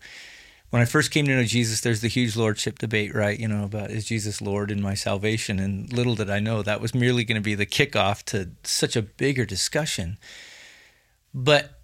when 0.71 0.81
I 0.81 0.85
first 0.85 1.11
came 1.11 1.27
to 1.27 1.35
know 1.35 1.43
Jesus, 1.43 1.81
there's 1.81 2.01
the 2.01 2.09
huge 2.09 2.37
lordship 2.37 2.79
debate, 2.79 3.13
right? 3.13 3.39
You 3.39 3.49
know, 3.49 3.65
about 3.65 3.91
is 3.91 4.05
Jesus 4.05 4.41
Lord 4.41 4.71
in 4.71 4.81
my 4.81 4.95
salvation? 4.95 5.59
And 5.59 5.93
little 5.93 6.15
did 6.15 6.31
I 6.31 6.39
know 6.39 6.63
that 6.63 6.81
was 6.81 6.95
merely 6.95 7.25
going 7.25 7.41
to 7.41 7.45
be 7.45 7.57
the 7.57 7.67
kickoff 7.67 8.23
to 8.27 8.51
such 8.63 8.95
a 8.95 9.03
bigger 9.03 9.45
discussion. 9.45 10.17
But 11.35 11.80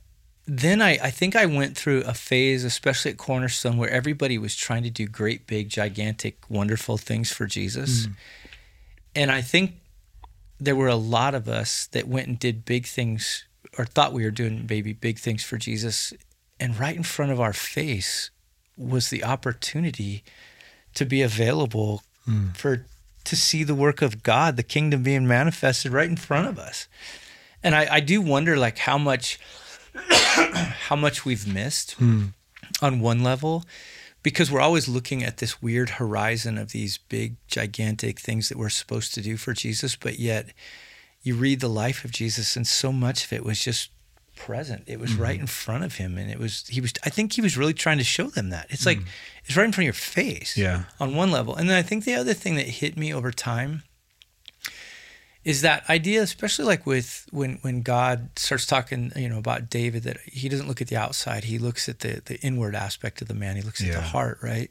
then 0.46 0.80
I, 0.80 0.98
I 1.02 1.10
think 1.10 1.34
I 1.34 1.46
went 1.46 1.76
through 1.76 2.02
a 2.02 2.14
phase, 2.14 2.64
especially 2.64 3.10
at 3.10 3.16
Cornerstone, 3.18 3.76
where 3.78 3.90
everybody 3.90 4.38
was 4.38 4.54
trying 4.54 4.84
to 4.84 4.90
do 4.90 5.06
great, 5.06 5.46
big, 5.46 5.68
gigantic, 5.68 6.38
wonderful 6.48 6.96
things 6.96 7.32
for 7.32 7.46
Jesus. 7.46 8.06
Mm. 8.06 8.12
And 9.16 9.32
I 9.32 9.40
think 9.42 9.74
there 10.60 10.76
were 10.76 10.88
a 10.88 10.96
lot 10.96 11.34
of 11.34 11.48
us 11.48 11.86
that 11.88 12.06
went 12.06 12.28
and 12.28 12.38
did 12.38 12.64
big 12.64 12.86
things 12.86 13.44
or 13.76 13.84
thought 13.84 14.12
we 14.12 14.24
were 14.24 14.30
doing 14.30 14.66
maybe 14.68 14.92
big 14.92 15.18
things 15.18 15.42
for 15.42 15.58
Jesus. 15.58 16.12
And 16.60 16.78
right 16.78 16.96
in 16.96 17.02
front 17.02 17.32
of 17.32 17.40
our 17.40 17.52
face 17.52 18.30
was 18.76 19.10
the 19.10 19.24
opportunity 19.24 20.22
to 20.94 21.04
be 21.04 21.22
available 21.22 22.02
mm. 22.28 22.56
for 22.56 22.86
to 23.24 23.36
see 23.36 23.64
the 23.64 23.74
work 23.74 24.00
of 24.00 24.22
God, 24.22 24.56
the 24.56 24.62
kingdom 24.62 25.02
being 25.02 25.26
manifested 25.26 25.92
right 25.92 26.08
in 26.08 26.16
front 26.16 26.46
of 26.46 26.58
us. 26.58 26.86
And 27.62 27.74
I, 27.74 27.96
I 27.96 28.00
do 28.00 28.20
wonder 28.20 28.56
like 28.56 28.78
how 28.78 28.96
much 28.96 29.40
how 29.96 30.96
much 30.96 31.24
we've 31.24 31.52
missed 31.52 31.92
hmm. 31.92 32.26
on 32.82 33.00
one 33.00 33.22
level 33.22 33.64
because 34.22 34.50
we're 34.50 34.60
always 34.60 34.88
looking 34.88 35.22
at 35.22 35.36
this 35.36 35.62
weird 35.62 35.90
horizon 35.90 36.58
of 36.58 36.72
these 36.72 36.98
big 36.98 37.36
gigantic 37.46 38.18
things 38.18 38.48
that 38.48 38.58
we're 38.58 38.68
supposed 38.68 39.14
to 39.14 39.22
do 39.22 39.36
for 39.36 39.52
Jesus 39.52 39.96
but 39.96 40.18
yet 40.18 40.52
you 41.22 41.34
read 41.34 41.60
the 41.60 41.68
life 41.68 42.04
of 42.04 42.12
Jesus 42.12 42.56
and 42.56 42.66
so 42.66 42.92
much 42.92 43.24
of 43.24 43.32
it 43.32 43.44
was 43.44 43.58
just 43.58 43.90
present. 44.36 44.84
It 44.86 45.00
was 45.00 45.14
right 45.14 45.36
hmm. 45.36 45.42
in 45.42 45.46
front 45.48 45.82
of 45.82 45.96
him 45.96 46.16
and 46.16 46.30
it 46.30 46.38
was 46.38 46.64
he 46.68 46.80
was 46.80 46.92
I 47.04 47.10
think 47.10 47.32
he 47.32 47.40
was 47.40 47.56
really 47.56 47.74
trying 47.74 47.98
to 47.98 48.04
show 48.04 48.28
them 48.28 48.50
that. 48.50 48.66
It's 48.70 48.86
like 48.86 48.98
hmm. 48.98 49.08
it's 49.44 49.56
right 49.56 49.64
in 49.64 49.72
front 49.72 49.84
of 49.84 49.86
your 49.86 49.92
face 49.94 50.56
Yeah. 50.56 50.84
on 51.00 51.16
one 51.16 51.32
level. 51.32 51.56
And 51.56 51.68
then 51.68 51.76
I 51.76 51.82
think 51.82 52.04
the 52.04 52.14
other 52.14 52.34
thing 52.34 52.54
that 52.56 52.66
hit 52.66 52.96
me 52.96 53.12
over 53.12 53.32
time 53.32 53.82
is 55.46 55.60
that 55.60 55.88
idea, 55.88 56.22
especially 56.22 56.64
like 56.64 56.86
with 56.86 57.24
when 57.30 57.58
when 57.62 57.82
God 57.82 58.30
starts 58.34 58.66
talking, 58.66 59.12
you 59.14 59.28
know, 59.28 59.38
about 59.38 59.70
David, 59.70 60.02
that 60.02 60.18
he 60.26 60.48
doesn't 60.48 60.66
look 60.66 60.82
at 60.82 60.88
the 60.88 60.96
outside, 60.96 61.44
he 61.44 61.56
looks 61.56 61.88
at 61.88 62.00
the 62.00 62.20
the 62.24 62.36
inward 62.40 62.74
aspect 62.74 63.22
of 63.22 63.28
the 63.28 63.34
man, 63.34 63.54
he 63.54 63.62
looks 63.62 63.80
at 63.80 63.86
the 63.92 64.00
heart, 64.00 64.38
right? 64.42 64.70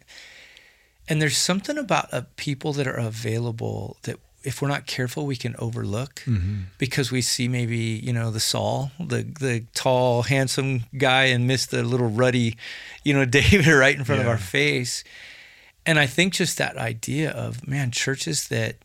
And 1.07 1.21
there's 1.21 1.37
something 1.37 1.77
about 1.77 2.13
uh, 2.13 2.23
people 2.35 2.73
that 2.73 2.87
are 2.87 2.97
available 2.97 3.95
that 4.01 4.17
if 4.43 4.61
we're 4.61 4.67
not 4.67 4.85
careful, 4.85 5.25
we 5.25 5.37
can 5.37 5.55
overlook 5.59 6.21
because 6.77 7.09
we 7.09 7.21
see 7.21 7.47
maybe 7.47 7.77
you 7.77 8.11
know 8.11 8.29
the 8.29 8.41
Saul, 8.41 8.91
the 8.99 9.23
the 9.23 9.63
tall, 9.73 10.23
handsome 10.23 10.83
guy, 10.97 11.25
and 11.25 11.47
miss 11.47 11.67
the 11.67 11.83
little 11.83 12.09
ruddy, 12.09 12.57
you 13.05 13.13
know, 13.13 13.23
David 13.39 13.65
right 13.67 13.95
in 13.95 14.03
front 14.03 14.19
of 14.19 14.27
our 14.27 14.37
face. 14.37 15.05
And 15.85 15.99
I 15.99 16.07
think 16.07 16.33
just 16.33 16.57
that 16.57 16.75
idea 16.75 17.31
of 17.31 17.65
man, 17.65 17.91
churches 17.91 18.49
that 18.49 18.75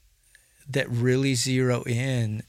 that 0.73 0.89
really 0.91 1.35
zero 1.35 1.83
in 1.85 2.43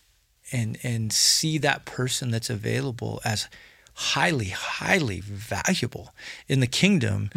and 0.52 0.78
and 0.84 1.12
see 1.14 1.58
that 1.60 1.86
person 1.86 2.30
that's 2.32 2.50
available 2.50 3.22
as 3.24 3.48
highly 3.94 4.50
highly 4.50 5.20
valuable 5.22 6.14
in 6.48 6.60
the 6.60 6.68
kingdom 6.68 7.30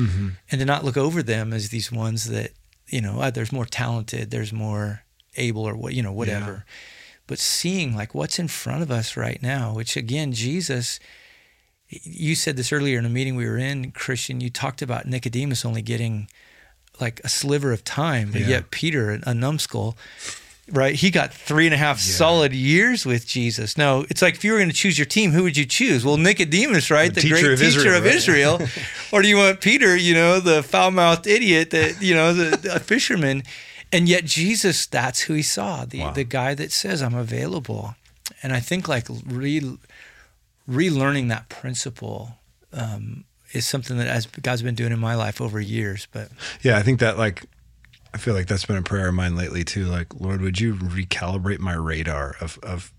and 0.51 0.59
to 0.61 0.65
not 0.65 0.85
look 0.85 0.97
over 0.97 1.23
them 1.23 1.53
as 1.53 1.69
these 1.69 1.91
ones 1.93 2.29
that 2.31 2.51
you 2.89 3.01
know 3.01 3.21
uh, 3.21 3.31
there's 3.31 3.53
more 3.53 3.67
talented 3.67 4.31
there's 4.31 4.53
more 4.53 5.03
able 5.37 5.63
or 5.69 5.75
what 5.77 5.95
you 5.95 6.03
know 6.03 6.13
whatever. 6.13 6.65
But 7.27 7.39
seeing 7.39 7.97
like 7.97 8.15
what's 8.15 8.39
in 8.39 8.49
front 8.49 8.83
of 8.83 8.91
us 8.91 9.17
right 9.17 9.41
now 9.43 9.75
which 9.75 9.97
again 9.97 10.33
Jesus 10.33 11.01
you 11.89 12.35
said 12.35 12.57
this 12.57 12.73
earlier 12.73 12.99
in 12.99 13.05
a 13.05 13.11
meeting 13.11 13.37
we 13.37 13.47
were 13.47 13.59
in 13.59 13.91
Christian 13.93 14.41
you 14.41 14.51
talked 14.51 14.83
about 14.83 15.07
Nicodemus 15.07 15.65
only 15.65 15.83
getting 15.83 16.29
like 17.01 17.21
a 17.25 17.29
sliver 17.29 17.73
of 17.73 17.85
time 17.85 18.31
but 18.33 18.41
Yeah. 18.43 18.49
yet 18.49 18.71
Peter 18.71 19.21
a 19.25 19.35
numbskull 19.35 19.97
right? 20.73 20.95
He 20.95 21.11
got 21.11 21.33
three 21.33 21.67
and 21.67 21.75
a 21.75 21.77
half 21.77 22.01
solid 22.01 22.53
years 22.53 23.05
with 23.05 23.27
Jesus. 23.27 23.77
No, 23.77 24.05
it's 24.09 24.23
like 24.23 24.35
if 24.35 24.45
you 24.45 24.53
were 24.53 24.59
going 24.59 24.71
to 24.71 24.75
choose 24.75 24.99
your 24.99 25.05
team, 25.07 25.33
who 25.33 25.43
would 25.43 25.57
you 25.57 25.67
choose? 25.67 26.05
Well, 26.05 26.17
Nicodemus, 26.17 26.91
right? 26.91 27.09
The 27.09 27.17
The, 27.17 27.21
teacher 27.21 27.35
great 27.41 27.53
of 27.53 27.59
teacher 27.59 27.79
Israel, 27.79 27.97
of 27.99 28.05
right? 28.05 28.15
Israel. 28.15 28.61
or 29.13 29.23
do 29.23 29.29
you 29.29 29.37
want 29.37 29.61
Peter, 29.61 29.95
you 29.97 30.15
know, 30.15 30.41
the 30.41 30.63
foul 30.63 30.91
mouthed 30.91 31.27
idiot 31.27 31.71
that, 31.71 32.01
you 32.03 32.15
know, 32.15 32.33
the, 32.33 32.57
the 32.57 32.81
fisherman? 32.81 33.43
And 33.93 34.09
yet 34.09 34.25
Jesus, 34.25 34.87
that's 34.87 35.21
who 35.23 35.35
he 35.35 35.43
saw, 35.43 35.85
the, 35.85 36.01
Wow. 36.01 36.11
the 36.13 36.25
guy 36.25 36.55
that 36.55 36.73
says, 36.73 37.03
I'm 37.03 37.15
available. 37.15 37.95
And 38.43 38.53
I 38.53 38.61
think 38.61 38.89
like 38.89 39.07
re, 39.27 39.61
relearning 40.69 41.29
that 41.29 41.49
principle 41.49 42.39
um, 42.73 43.25
is 43.53 43.67
something 43.67 43.97
that 43.99 44.07
as 44.09 44.27
God's 44.27 44.63
been 44.63 44.75
doing 44.75 44.93
in 44.93 44.99
my 44.99 45.15
life 45.15 45.41
over 45.41 45.61
years. 45.61 46.09
But 46.11 46.29
Yeah, 46.63 46.77
I 46.79 46.83
think 46.83 47.01
that 47.01 47.19
like 47.19 47.45
I 48.15 48.17
feel 48.17 48.33
like 48.33 48.47
that's 48.47 48.65
been 48.65 48.77
a 48.77 48.83
prayer 48.83 49.09
of 49.09 49.15
mine 49.15 49.35
lately 49.35 49.65
too. 49.65 49.87
Like, 49.87 50.15
Lord, 50.19 50.41
would 50.41 50.61
you 50.61 50.75
recalibrate 50.75 51.59
my 51.59 51.75
radar 51.75 52.37
of 52.41 52.59
of 52.63 52.93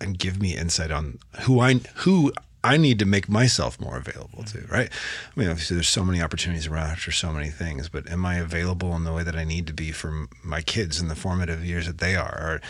and 0.00 0.16
give 0.18 0.40
me 0.40 0.56
insight 0.56 0.92
on 0.92 1.18
who 1.40 1.60
I 1.60 1.74
who 1.96 2.32
I 2.62 2.76
need 2.76 3.00
to 3.00 3.04
make 3.04 3.28
myself 3.28 3.80
more 3.80 3.96
available 3.96 4.44
to, 4.44 4.60
right? 4.70 4.88
I 4.90 5.40
mean, 5.40 5.48
obviously 5.48 5.76
there's 5.76 5.88
so 5.88 6.04
many 6.04 6.22
opportunities 6.22 6.66
around 6.66 6.90
after 6.90 7.12
so 7.12 7.32
many 7.32 7.50
things, 7.50 7.88
but 7.88 8.08
am 8.08 8.24
I 8.24 8.36
available 8.36 8.94
in 8.94 9.04
the 9.04 9.12
way 9.12 9.22
that 9.24 9.36
I 9.36 9.44
need 9.44 9.66
to 9.66 9.72
be 9.72 9.92
for 9.92 10.26
my 10.42 10.62
kids 10.62 11.00
in 11.00 11.08
the 11.08 11.14
formative 11.14 11.64
years 11.64 11.86
that 11.86 11.98
they 11.98 12.16
are? 12.16 12.60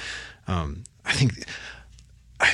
Or 0.49 0.53
um, 0.53 0.85
I 1.05 1.13
think 1.13 1.47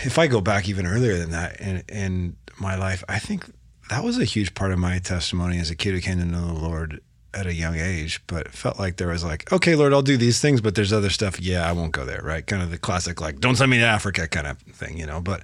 if 0.04 0.18
I 0.18 0.26
go 0.26 0.40
back 0.40 0.68
even 0.68 0.86
earlier 0.86 1.16
than 1.16 1.30
that 1.30 1.60
in, 1.60 1.82
in 1.88 2.36
my 2.60 2.76
life, 2.76 3.02
I 3.08 3.18
think 3.18 3.44
that 3.88 4.04
was 4.04 4.18
a 4.18 4.24
huge 4.24 4.54
part 4.54 4.72
of 4.72 4.78
my 4.78 4.98
testimony 4.98 5.58
as 5.58 5.70
a 5.70 5.76
kid 5.76 5.94
who 5.94 6.00
came 6.00 6.18
to 6.18 6.24
know 6.24 6.46
the 6.46 6.52
Lord 6.52 7.00
at 7.34 7.46
a 7.46 7.54
young 7.54 7.76
age, 7.76 8.22
but 8.26 8.46
it 8.46 8.52
felt 8.52 8.78
like 8.78 8.96
there 8.96 9.08
was 9.08 9.24
like, 9.24 9.50
okay, 9.52 9.74
Lord, 9.74 9.92
I'll 9.92 10.02
do 10.02 10.16
these 10.16 10.40
things, 10.40 10.60
but 10.60 10.74
there's 10.74 10.92
other 10.92 11.10
stuff. 11.10 11.40
Yeah, 11.40 11.68
I 11.68 11.72
won't 11.72 11.92
go 11.92 12.04
there, 12.04 12.20
right? 12.22 12.46
Kind 12.46 12.62
of 12.62 12.70
the 12.70 12.78
classic, 12.78 13.20
like, 13.20 13.40
don't 13.40 13.56
send 13.56 13.70
me 13.70 13.78
to 13.78 13.84
Africa 13.84 14.28
kind 14.28 14.46
of 14.46 14.58
thing, 14.58 14.98
you 14.98 15.06
know? 15.06 15.20
But 15.20 15.42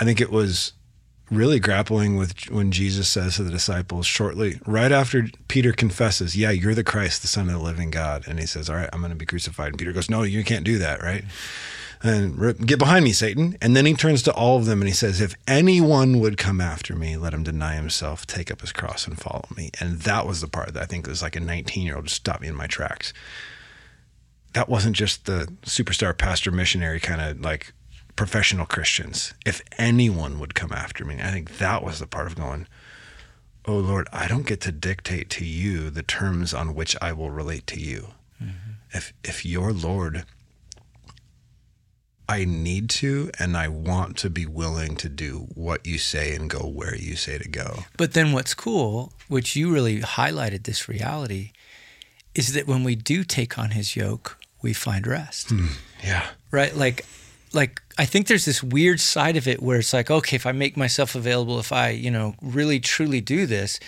I 0.00 0.04
think 0.04 0.20
it 0.20 0.30
was 0.30 0.72
really 1.30 1.58
grappling 1.58 2.16
with 2.16 2.50
when 2.50 2.70
Jesus 2.70 3.08
says 3.08 3.36
to 3.36 3.42
the 3.42 3.50
disciples 3.50 4.06
shortly, 4.06 4.60
right 4.66 4.92
after 4.92 5.28
Peter 5.48 5.72
confesses, 5.72 6.36
Yeah, 6.36 6.50
you're 6.50 6.74
the 6.74 6.84
Christ, 6.84 7.22
the 7.22 7.28
Son 7.28 7.48
of 7.48 7.52
the 7.52 7.58
living 7.58 7.90
God. 7.90 8.26
And 8.28 8.38
he 8.38 8.46
says, 8.46 8.70
All 8.70 8.76
right, 8.76 8.88
I'm 8.92 9.00
going 9.00 9.10
to 9.10 9.16
be 9.16 9.26
crucified. 9.26 9.68
And 9.68 9.78
Peter 9.78 9.92
goes, 9.92 10.10
No, 10.10 10.22
you 10.22 10.44
can't 10.44 10.64
do 10.64 10.78
that, 10.78 11.02
right? 11.02 11.24
And 12.02 12.66
get 12.66 12.78
behind 12.78 13.04
me, 13.04 13.12
Satan. 13.12 13.56
And 13.60 13.74
then 13.74 13.86
he 13.86 13.94
turns 13.94 14.22
to 14.24 14.34
all 14.34 14.58
of 14.58 14.66
them 14.66 14.80
and 14.80 14.88
he 14.88 14.94
says, 14.94 15.20
If 15.20 15.34
anyone 15.46 16.20
would 16.20 16.36
come 16.36 16.60
after 16.60 16.94
me, 16.94 17.16
let 17.16 17.32
him 17.32 17.42
deny 17.42 17.74
himself, 17.74 18.26
take 18.26 18.50
up 18.50 18.60
his 18.60 18.72
cross, 18.72 19.06
and 19.06 19.18
follow 19.18 19.46
me. 19.56 19.70
And 19.80 20.00
that 20.00 20.26
was 20.26 20.40
the 20.40 20.48
part 20.48 20.74
that 20.74 20.82
I 20.82 20.86
think 20.86 21.06
was 21.06 21.22
like 21.22 21.36
a 21.36 21.40
19 21.40 21.86
year 21.86 21.96
old 21.96 22.06
just 22.06 22.16
stopped 22.16 22.42
me 22.42 22.48
in 22.48 22.54
my 22.54 22.66
tracks. 22.66 23.12
That 24.52 24.68
wasn't 24.68 24.96
just 24.96 25.26
the 25.26 25.52
superstar 25.62 26.16
pastor 26.16 26.50
missionary 26.50 27.00
kind 27.00 27.20
of 27.20 27.40
like 27.40 27.72
professional 28.14 28.66
Christians. 28.66 29.34
If 29.44 29.60
anyone 29.78 30.38
would 30.38 30.54
come 30.54 30.72
after 30.72 31.04
me, 31.04 31.18
I 31.20 31.30
think 31.30 31.58
that 31.58 31.82
was 31.82 31.98
the 31.98 32.06
part 32.06 32.26
of 32.26 32.36
going, 32.36 32.66
Oh 33.66 33.78
Lord, 33.78 34.08
I 34.12 34.28
don't 34.28 34.46
get 34.46 34.60
to 34.62 34.72
dictate 34.72 35.28
to 35.30 35.44
you 35.44 35.90
the 35.90 36.02
terms 36.02 36.54
on 36.54 36.74
which 36.74 36.96
I 37.02 37.12
will 37.12 37.30
relate 37.30 37.66
to 37.68 37.80
you. 37.80 38.08
Mm-hmm. 38.42 38.72
If 38.92 39.12
if 39.24 39.44
you're 39.44 39.72
Lord, 39.72 40.24
I 42.28 42.44
need 42.44 42.90
to 42.90 43.30
and 43.38 43.56
I 43.56 43.68
want 43.68 44.16
to 44.18 44.30
be 44.30 44.46
willing 44.46 44.96
to 44.96 45.08
do 45.08 45.46
what 45.54 45.86
you 45.86 45.98
say 45.98 46.34
and 46.34 46.50
go 46.50 46.66
where 46.66 46.96
you 46.96 47.16
say 47.16 47.38
to 47.38 47.48
go. 47.48 47.84
But 47.96 48.14
then 48.14 48.32
what's 48.32 48.54
cool, 48.54 49.12
which 49.28 49.54
you 49.54 49.72
really 49.72 50.00
highlighted 50.00 50.64
this 50.64 50.88
reality, 50.88 51.52
is 52.34 52.52
that 52.54 52.66
when 52.66 52.84
we 52.84 52.96
do 52.96 53.22
take 53.22 53.58
on 53.58 53.70
his 53.70 53.96
yoke, 53.96 54.38
we 54.60 54.72
find 54.72 55.06
rest. 55.06 55.50
Hmm, 55.50 55.66
yeah. 56.02 56.26
Right? 56.50 56.74
Like 56.74 57.04
like 57.52 57.80
I 57.98 58.04
think 58.04 58.26
there's 58.26 58.44
this 58.44 58.62
weird 58.62 59.00
side 59.00 59.36
of 59.36 59.46
it 59.46 59.62
where 59.62 59.78
it's 59.78 59.92
like, 59.92 60.10
okay, 60.10 60.36
if 60.36 60.46
I 60.46 60.52
make 60.52 60.76
myself 60.76 61.14
available, 61.14 61.58
if 61.58 61.72
I, 61.72 61.90
you 61.90 62.10
know, 62.10 62.34
really 62.42 62.80
truly 62.80 63.20
do 63.20 63.46
this, 63.46 63.80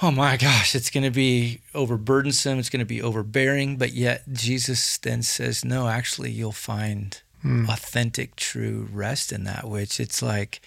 oh 0.00 0.10
my 0.10 0.36
gosh, 0.36 0.74
it's 0.74 0.90
going 0.90 1.04
to 1.04 1.10
be 1.10 1.60
overburdensome, 1.74 2.58
it's 2.58 2.70
going 2.70 2.80
to 2.80 2.86
be 2.86 3.02
overbearing, 3.02 3.76
but 3.76 3.92
yet 3.92 4.22
Jesus 4.32 4.98
then 4.98 5.22
says, 5.22 5.64
no, 5.64 5.88
actually 5.88 6.30
you'll 6.30 6.52
find 6.52 7.20
Hmm. 7.42 7.66
authentic 7.70 8.34
true 8.36 8.88
rest 8.92 9.32
in 9.32 9.44
that 9.44 9.68
which 9.68 10.00
it's 10.00 10.20
like 10.22 10.60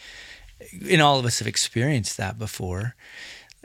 and 0.90 1.02
all 1.02 1.20
of 1.20 1.26
us 1.26 1.40
have 1.40 1.48
experienced 1.48 2.18
that 2.18 2.38
before. 2.40 2.96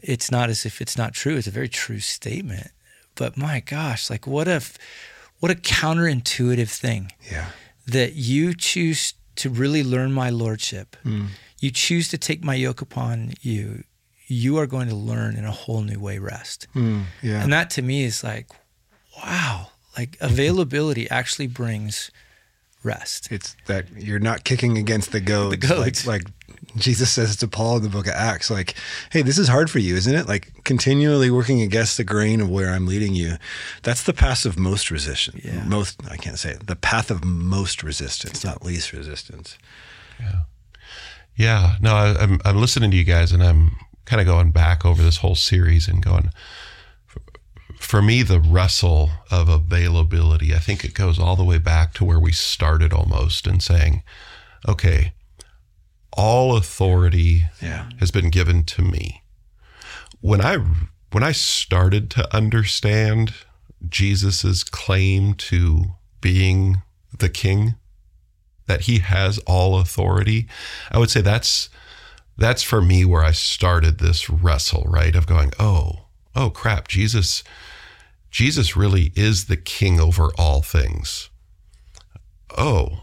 It's 0.02 0.30
not 0.30 0.48
as 0.50 0.64
if 0.66 0.80
it's 0.80 0.96
not 0.98 1.12
true. 1.12 1.36
It's 1.36 1.46
a 1.46 1.50
very 1.52 1.68
true 1.68 2.00
statement. 2.00 2.70
But 3.14 3.36
my 3.36 3.60
gosh, 3.60 4.10
like 4.10 4.26
what 4.26 4.48
a 4.48 4.60
what 5.40 5.50
a 5.52 5.54
counterintuitive 5.54 6.70
thing 6.70 7.12
Yeah. 7.30 7.50
that 7.86 8.14
you 8.14 8.54
choose 8.54 9.14
to 9.36 9.50
really 9.50 9.82
learn 9.84 10.12
my 10.12 10.30
lordship. 10.30 10.96
Hmm. 11.02 11.26
You 11.60 11.70
choose 11.70 12.08
to 12.08 12.18
take 12.18 12.42
my 12.44 12.54
yoke 12.54 12.80
upon 12.82 13.34
you. 13.40 13.84
You 14.26 14.56
are 14.58 14.66
going 14.66 14.88
to 14.88 14.94
learn 14.96 15.36
in 15.36 15.44
a 15.44 15.52
whole 15.52 15.82
new 15.82 16.00
way 16.00 16.18
rest. 16.18 16.66
Hmm, 16.72 17.02
yeah. 17.22 17.42
And 17.42 17.52
that 17.52 17.70
to 17.70 17.82
me 17.82 18.04
is 18.04 18.24
like, 18.24 18.48
wow, 19.22 19.68
like 19.96 20.16
availability 20.20 21.08
actually 21.10 21.46
brings 21.46 22.10
rest. 22.86 23.30
it's 23.30 23.56
that 23.66 23.86
you're 23.96 24.18
not 24.18 24.44
kicking 24.44 24.78
against 24.78 25.12
the 25.12 25.20
goads. 25.20 25.56
goads. 25.56 26.06
Like, 26.06 26.24
like 26.24 26.32
Jesus 26.76 27.10
says 27.10 27.36
to 27.36 27.48
Paul 27.48 27.78
in 27.78 27.82
the 27.82 27.88
book 27.88 28.06
of 28.06 28.14
Acts, 28.14 28.50
like, 28.50 28.74
hey, 29.10 29.22
this 29.22 29.38
is 29.38 29.48
hard 29.48 29.70
for 29.70 29.78
you, 29.78 29.96
isn't 29.96 30.14
it? 30.14 30.28
Like 30.28 30.64
continually 30.64 31.30
working 31.30 31.60
against 31.60 31.96
the 31.96 32.04
grain 32.04 32.40
of 32.40 32.48
where 32.48 32.70
I'm 32.70 32.86
leading 32.86 33.14
you. 33.14 33.36
That's 33.82 34.02
the 34.02 34.14
path 34.14 34.44
of 34.46 34.58
most 34.58 34.90
resistance. 34.90 35.44
Yeah. 35.44 35.64
Most 35.64 36.00
I 36.10 36.16
can't 36.16 36.38
say 36.38 36.52
it. 36.52 36.66
The 36.66 36.76
path 36.76 37.10
of 37.10 37.24
most 37.24 37.82
resistance, 37.82 38.44
not 38.44 38.64
least 38.64 38.92
resistance. 38.92 39.58
Yeah, 41.36 41.76
no, 41.82 41.94
I, 41.94 42.16
I'm 42.18 42.40
I'm 42.44 42.56
listening 42.56 42.90
to 42.90 42.96
you 42.96 43.04
guys, 43.04 43.30
and 43.30 43.42
I'm 43.42 43.76
kind 44.06 44.20
of 44.20 44.26
going 44.26 44.52
back 44.52 44.86
over 44.86 45.02
this 45.02 45.18
whole 45.18 45.34
series 45.34 45.86
and 45.86 46.02
going. 46.02 46.30
For 47.86 48.02
me, 48.02 48.22
the 48.24 48.40
wrestle 48.40 49.10
of 49.30 49.48
availability, 49.48 50.52
I 50.52 50.58
think 50.58 50.84
it 50.84 50.92
goes 50.92 51.20
all 51.20 51.36
the 51.36 51.44
way 51.44 51.58
back 51.58 51.94
to 51.94 52.04
where 52.04 52.18
we 52.18 52.32
started 52.32 52.92
almost, 52.92 53.46
and 53.46 53.62
saying, 53.62 54.02
"Okay, 54.66 55.12
all 56.12 56.56
authority 56.56 57.44
Yeah. 57.62 57.88
has 58.00 58.10
been 58.10 58.30
given 58.30 58.64
to 58.64 58.82
me." 58.82 59.22
When 60.20 60.40
I 60.40 60.56
when 61.12 61.22
I 61.22 61.30
started 61.30 62.10
to 62.10 62.34
understand 62.34 63.32
Jesus's 63.88 64.64
claim 64.64 65.34
to 65.34 65.94
being 66.20 66.82
the 67.16 67.28
King, 67.28 67.76
that 68.66 68.82
he 68.82 68.98
has 68.98 69.38
all 69.46 69.78
authority 69.78 70.48
i 70.90 70.98
would 70.98 71.08
say 71.08 71.20
that's 71.20 71.68
that's 72.36 72.64
for 72.64 72.82
me 72.82 73.04
where 73.04 73.22
i 73.22 73.30
started 73.30 73.98
this 73.98 74.28
wrestle 74.28 74.82
right 74.88 75.14
of 75.14 75.24
going 75.24 75.52
oh 75.60 76.06
oh 76.34 76.50
crap 76.50 76.88
jesus 76.88 77.44
jesus 78.30 78.76
really 78.76 79.12
is 79.14 79.46
the 79.46 79.56
king 79.56 79.98
over 80.00 80.30
all 80.38 80.62
things 80.62 81.30
oh 82.56 83.02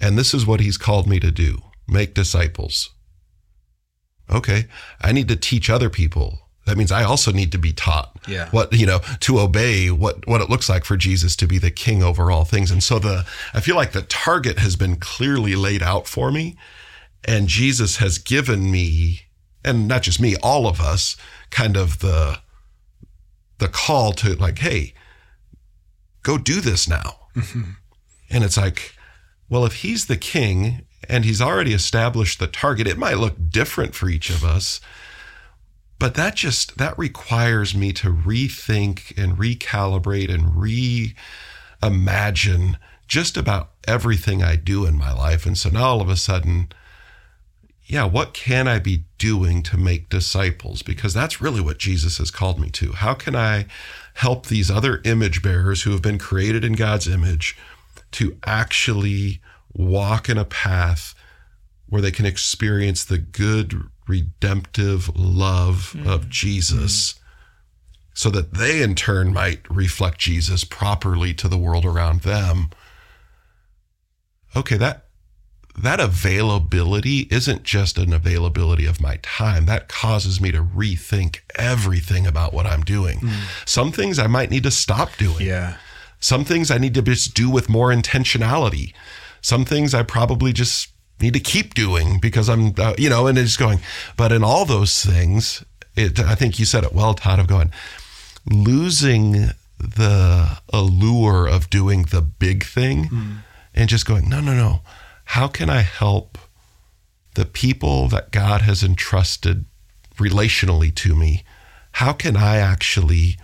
and 0.00 0.18
this 0.18 0.34
is 0.34 0.46
what 0.46 0.60
he's 0.60 0.76
called 0.78 1.06
me 1.06 1.18
to 1.20 1.30
do 1.30 1.58
make 1.88 2.14
disciples 2.14 2.90
okay 4.30 4.66
i 5.00 5.12
need 5.12 5.28
to 5.28 5.36
teach 5.36 5.68
other 5.70 5.90
people 5.90 6.40
that 6.66 6.78
means 6.78 6.90
I 6.90 7.04
also 7.04 7.30
need 7.30 7.52
to 7.52 7.58
be 7.58 7.74
taught 7.74 8.16
Yeah. 8.26 8.48
what 8.50 8.72
you 8.72 8.86
know 8.86 9.00
to 9.20 9.38
obey 9.38 9.90
what 9.90 10.26
what 10.26 10.40
it 10.40 10.48
looks 10.48 10.66
like 10.66 10.86
for 10.86 10.96
Jesus 10.96 11.36
to 11.36 11.46
be 11.46 11.58
the 11.58 11.70
king 11.70 12.02
over 12.02 12.30
all 12.30 12.46
things. 12.46 12.70
And 12.70 12.82
so 12.82 12.98
the 12.98 13.26
I 13.52 13.60
feel 13.60 13.76
like 13.76 13.92
the 13.92 14.00
target 14.00 14.58
has 14.60 14.74
been 14.74 14.96
clearly 14.96 15.56
laid 15.56 15.82
out 15.82 16.06
for 16.06 16.32
me, 16.32 16.56
and 17.22 17.48
Jesus 17.48 17.98
has 17.98 18.16
given 18.16 18.70
me, 18.70 19.20
and 19.62 19.86
not 19.86 20.00
just 20.04 20.18
me, 20.20 20.36
all 20.42 20.66
of 20.66 20.80
us, 20.80 21.18
kind 21.50 21.76
of 21.76 21.98
the 21.98 22.38
the 23.64 23.68
call 23.70 24.12
to 24.12 24.34
like, 24.34 24.58
hey, 24.58 24.92
go 26.22 26.36
do 26.36 26.60
this 26.60 26.86
now. 26.86 27.16
Mm-hmm. 27.34 27.62
And 28.28 28.44
it's 28.44 28.58
like, 28.58 28.94
well, 29.48 29.64
if 29.64 29.76
he's 29.76 30.04
the 30.04 30.18
king 30.18 30.82
and 31.08 31.24
he's 31.24 31.40
already 31.40 31.72
established 31.72 32.38
the 32.38 32.46
target, 32.46 32.86
it 32.86 32.98
might 32.98 33.16
look 33.16 33.36
different 33.48 33.94
for 33.94 34.10
each 34.10 34.28
of 34.28 34.44
us. 34.44 34.82
But 35.98 36.14
that 36.16 36.34
just 36.34 36.76
that 36.76 36.98
requires 36.98 37.74
me 37.74 37.94
to 37.94 38.12
rethink 38.12 39.16
and 39.16 39.38
recalibrate 39.38 40.30
and 40.30 41.14
reimagine 41.82 42.76
just 43.06 43.38
about 43.38 43.70
everything 43.88 44.42
I 44.42 44.56
do 44.56 44.84
in 44.84 44.98
my 44.98 45.12
life. 45.12 45.46
And 45.46 45.56
so 45.56 45.70
now 45.70 45.84
all 45.84 46.02
of 46.02 46.10
a 46.10 46.16
sudden, 46.16 46.68
yeah, 47.86 48.04
what 48.04 48.32
can 48.32 48.66
I 48.66 48.78
be 48.78 49.04
doing 49.18 49.62
to 49.64 49.76
make 49.76 50.08
disciples? 50.08 50.82
Because 50.82 51.12
that's 51.12 51.40
really 51.40 51.60
what 51.60 51.78
Jesus 51.78 52.18
has 52.18 52.30
called 52.30 52.58
me 52.58 52.70
to. 52.70 52.92
How 52.92 53.12
can 53.12 53.36
I 53.36 53.66
help 54.14 54.46
these 54.46 54.70
other 54.70 55.02
image 55.04 55.42
bearers 55.42 55.82
who 55.82 55.90
have 55.90 56.00
been 56.00 56.18
created 56.18 56.64
in 56.64 56.74
God's 56.74 57.06
image 57.06 57.56
to 58.12 58.38
actually 58.46 59.40
walk 59.72 60.28
in 60.28 60.38
a 60.38 60.44
path 60.44 61.14
where 61.86 62.00
they 62.00 62.10
can 62.10 62.24
experience 62.24 63.04
the 63.04 63.18
good, 63.18 63.82
redemptive 64.08 65.14
love 65.14 65.92
mm-hmm. 65.94 66.08
of 66.08 66.30
Jesus? 66.30 67.12
Mm-hmm. 67.12 67.20
So 68.16 68.30
that 68.30 68.54
they 68.54 68.80
in 68.80 68.94
turn 68.94 69.32
might 69.32 69.68
reflect 69.68 70.18
Jesus 70.18 70.64
properly 70.64 71.34
to 71.34 71.48
the 71.48 71.58
world 71.58 71.84
around 71.84 72.20
them. 72.20 72.70
Okay, 74.56 74.76
that 74.76 75.03
that 75.76 75.98
availability 76.00 77.26
isn't 77.30 77.64
just 77.64 77.98
an 77.98 78.12
availability 78.12 78.86
of 78.86 79.00
my 79.00 79.18
time. 79.22 79.66
That 79.66 79.88
causes 79.88 80.40
me 80.40 80.52
to 80.52 80.62
rethink 80.62 81.40
everything 81.56 82.26
about 82.26 82.52
what 82.52 82.66
I'm 82.66 82.82
doing. 82.82 83.20
Some 83.64 83.90
things 83.90 84.18
I 84.18 84.26
might 84.28 84.50
need 84.50 84.62
to 84.62 84.70
stop 84.70 85.16
doing. 85.16 85.44
Yeah. 85.46 85.76
Some 86.20 86.44
things 86.44 86.70
I 86.70 86.78
need 86.78 86.94
to 86.94 87.02
just 87.02 87.34
do 87.34 87.50
with 87.50 87.68
more 87.68 87.92
intentionality. 87.92 88.94
Some 89.40 89.64
things 89.64 89.94
I 89.94 90.02
probably 90.04 90.52
just 90.52 90.88
need 91.20 91.34
to 91.34 91.40
keep 91.40 91.74
doing 91.74 92.18
because 92.20 92.48
I'm, 92.48 92.72
uh, 92.78 92.94
you 92.96 93.10
know, 93.10 93.26
and 93.26 93.36
it's 93.36 93.56
going. 93.56 93.80
But 94.16 94.32
in 94.32 94.42
all 94.44 94.64
those 94.64 95.04
things, 95.04 95.64
it, 95.96 96.18
I 96.20 96.34
think 96.34 96.58
you 96.58 96.64
said 96.64 96.84
it 96.84 96.92
well, 96.92 97.14
Todd, 97.14 97.40
of 97.40 97.46
going, 97.46 97.70
losing 98.50 99.50
the 99.78 100.58
allure 100.72 101.46
of 101.46 101.68
doing 101.68 102.04
the 102.04 102.22
big 102.22 102.64
thing 102.64 103.42
and 103.74 103.88
just 103.88 104.06
going, 104.06 104.28
no, 104.28 104.40
no, 104.40 104.54
no. 104.54 104.80
How 105.24 105.48
can 105.48 105.70
I 105.70 105.80
help 105.80 106.38
the 107.34 107.44
people 107.44 108.08
that 108.08 108.30
God 108.30 108.62
has 108.62 108.82
entrusted 108.82 109.64
relationally 110.16 110.94
to 110.96 111.14
me? 111.14 111.44
How 111.92 112.12
can 112.12 112.36
I 112.36 112.56
actually 112.56 113.38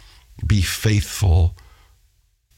be 0.46 0.62
faithful 0.62 1.56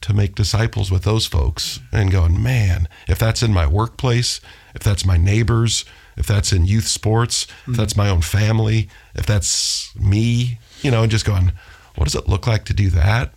to 0.02 0.12
make 0.12 0.35
disciples 0.35 0.90
with 0.90 1.04
those 1.04 1.26
folks 1.26 1.80
and 1.92 2.11
going, 2.11 2.42
man, 2.42 2.88
if 3.08 3.18
that's 3.18 3.42
in 3.42 3.52
my 3.52 3.66
workplace, 3.66 4.40
if 4.74 4.82
that's 4.82 5.06
my 5.06 5.16
neighbors, 5.16 5.85
if 6.16 6.26
that's 6.26 6.52
in 6.52 6.66
youth 6.66 6.87
sports, 6.87 7.46
if 7.66 7.76
that's 7.76 7.96
my 7.96 8.08
own 8.08 8.20
family, 8.20 8.88
if 9.14 9.24
that's 9.24 9.94
me, 9.96 10.58
you 10.82 10.90
know, 10.90 11.02
and 11.02 11.11
just 11.11 11.24
going, 11.24 11.52
what 11.94 12.04
does 12.04 12.14
it 12.14 12.28
look 12.28 12.46
like 12.46 12.64
to 12.66 12.74
do 12.74 12.90
that? 12.90 13.32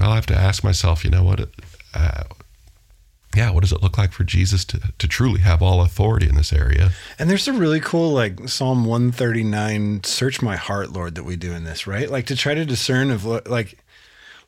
I'll 0.00 0.14
have 0.14 0.26
to 0.26 0.36
ask 0.36 0.64
myself, 0.64 1.04
you 1.04 1.10
know, 1.10 1.22
what, 1.22 1.48
uh, 1.94 2.24
yeah, 3.34 3.50
what 3.50 3.60
does 3.60 3.72
it 3.72 3.82
look 3.82 3.96
like 3.96 4.12
for 4.12 4.24
Jesus 4.24 4.64
to, 4.66 4.80
to 4.98 5.06
truly 5.06 5.40
have 5.40 5.62
all 5.62 5.82
authority 5.82 6.28
in 6.28 6.34
this 6.34 6.52
area? 6.52 6.90
And 7.18 7.30
there's 7.30 7.46
a 7.46 7.52
really 7.52 7.80
cool 7.80 8.10
like 8.10 8.48
Psalm 8.48 8.84
139 8.84 10.02
search 10.02 10.42
my 10.42 10.56
heart 10.56 10.92
Lord 10.92 11.14
that 11.14 11.24
we 11.24 11.36
do 11.36 11.52
in 11.52 11.64
this, 11.64 11.86
right? 11.86 12.10
Like 12.10 12.26
to 12.26 12.36
try 12.36 12.54
to 12.54 12.64
discern 12.64 13.10
of 13.10 13.24
like 13.24 13.78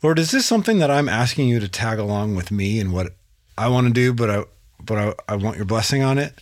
Lord, 0.03 0.18
is 0.18 0.33
this 0.33 0.47
something 0.47 0.79
that 0.79 0.90
I'm 0.90 1.09
asking 1.09 1.49
you 1.49 1.61
to 1.61 1.68
tag 1.68 2.01
along 2.01 2.35
with 2.35 2.51
me 2.51 2.81
and 2.81 2.92
what 2.92 3.14
I 3.57 3.68
want 3.68 3.87
to 3.87 3.92
do 3.92 4.12
but 4.12 4.31
I 4.31 4.45
but 4.85 4.99
I, 4.99 5.14
I 5.33 5.37
want 5.37 5.57
your 5.57 5.66
blessing 5.66 6.03
on 6.03 6.18
it? 6.18 6.35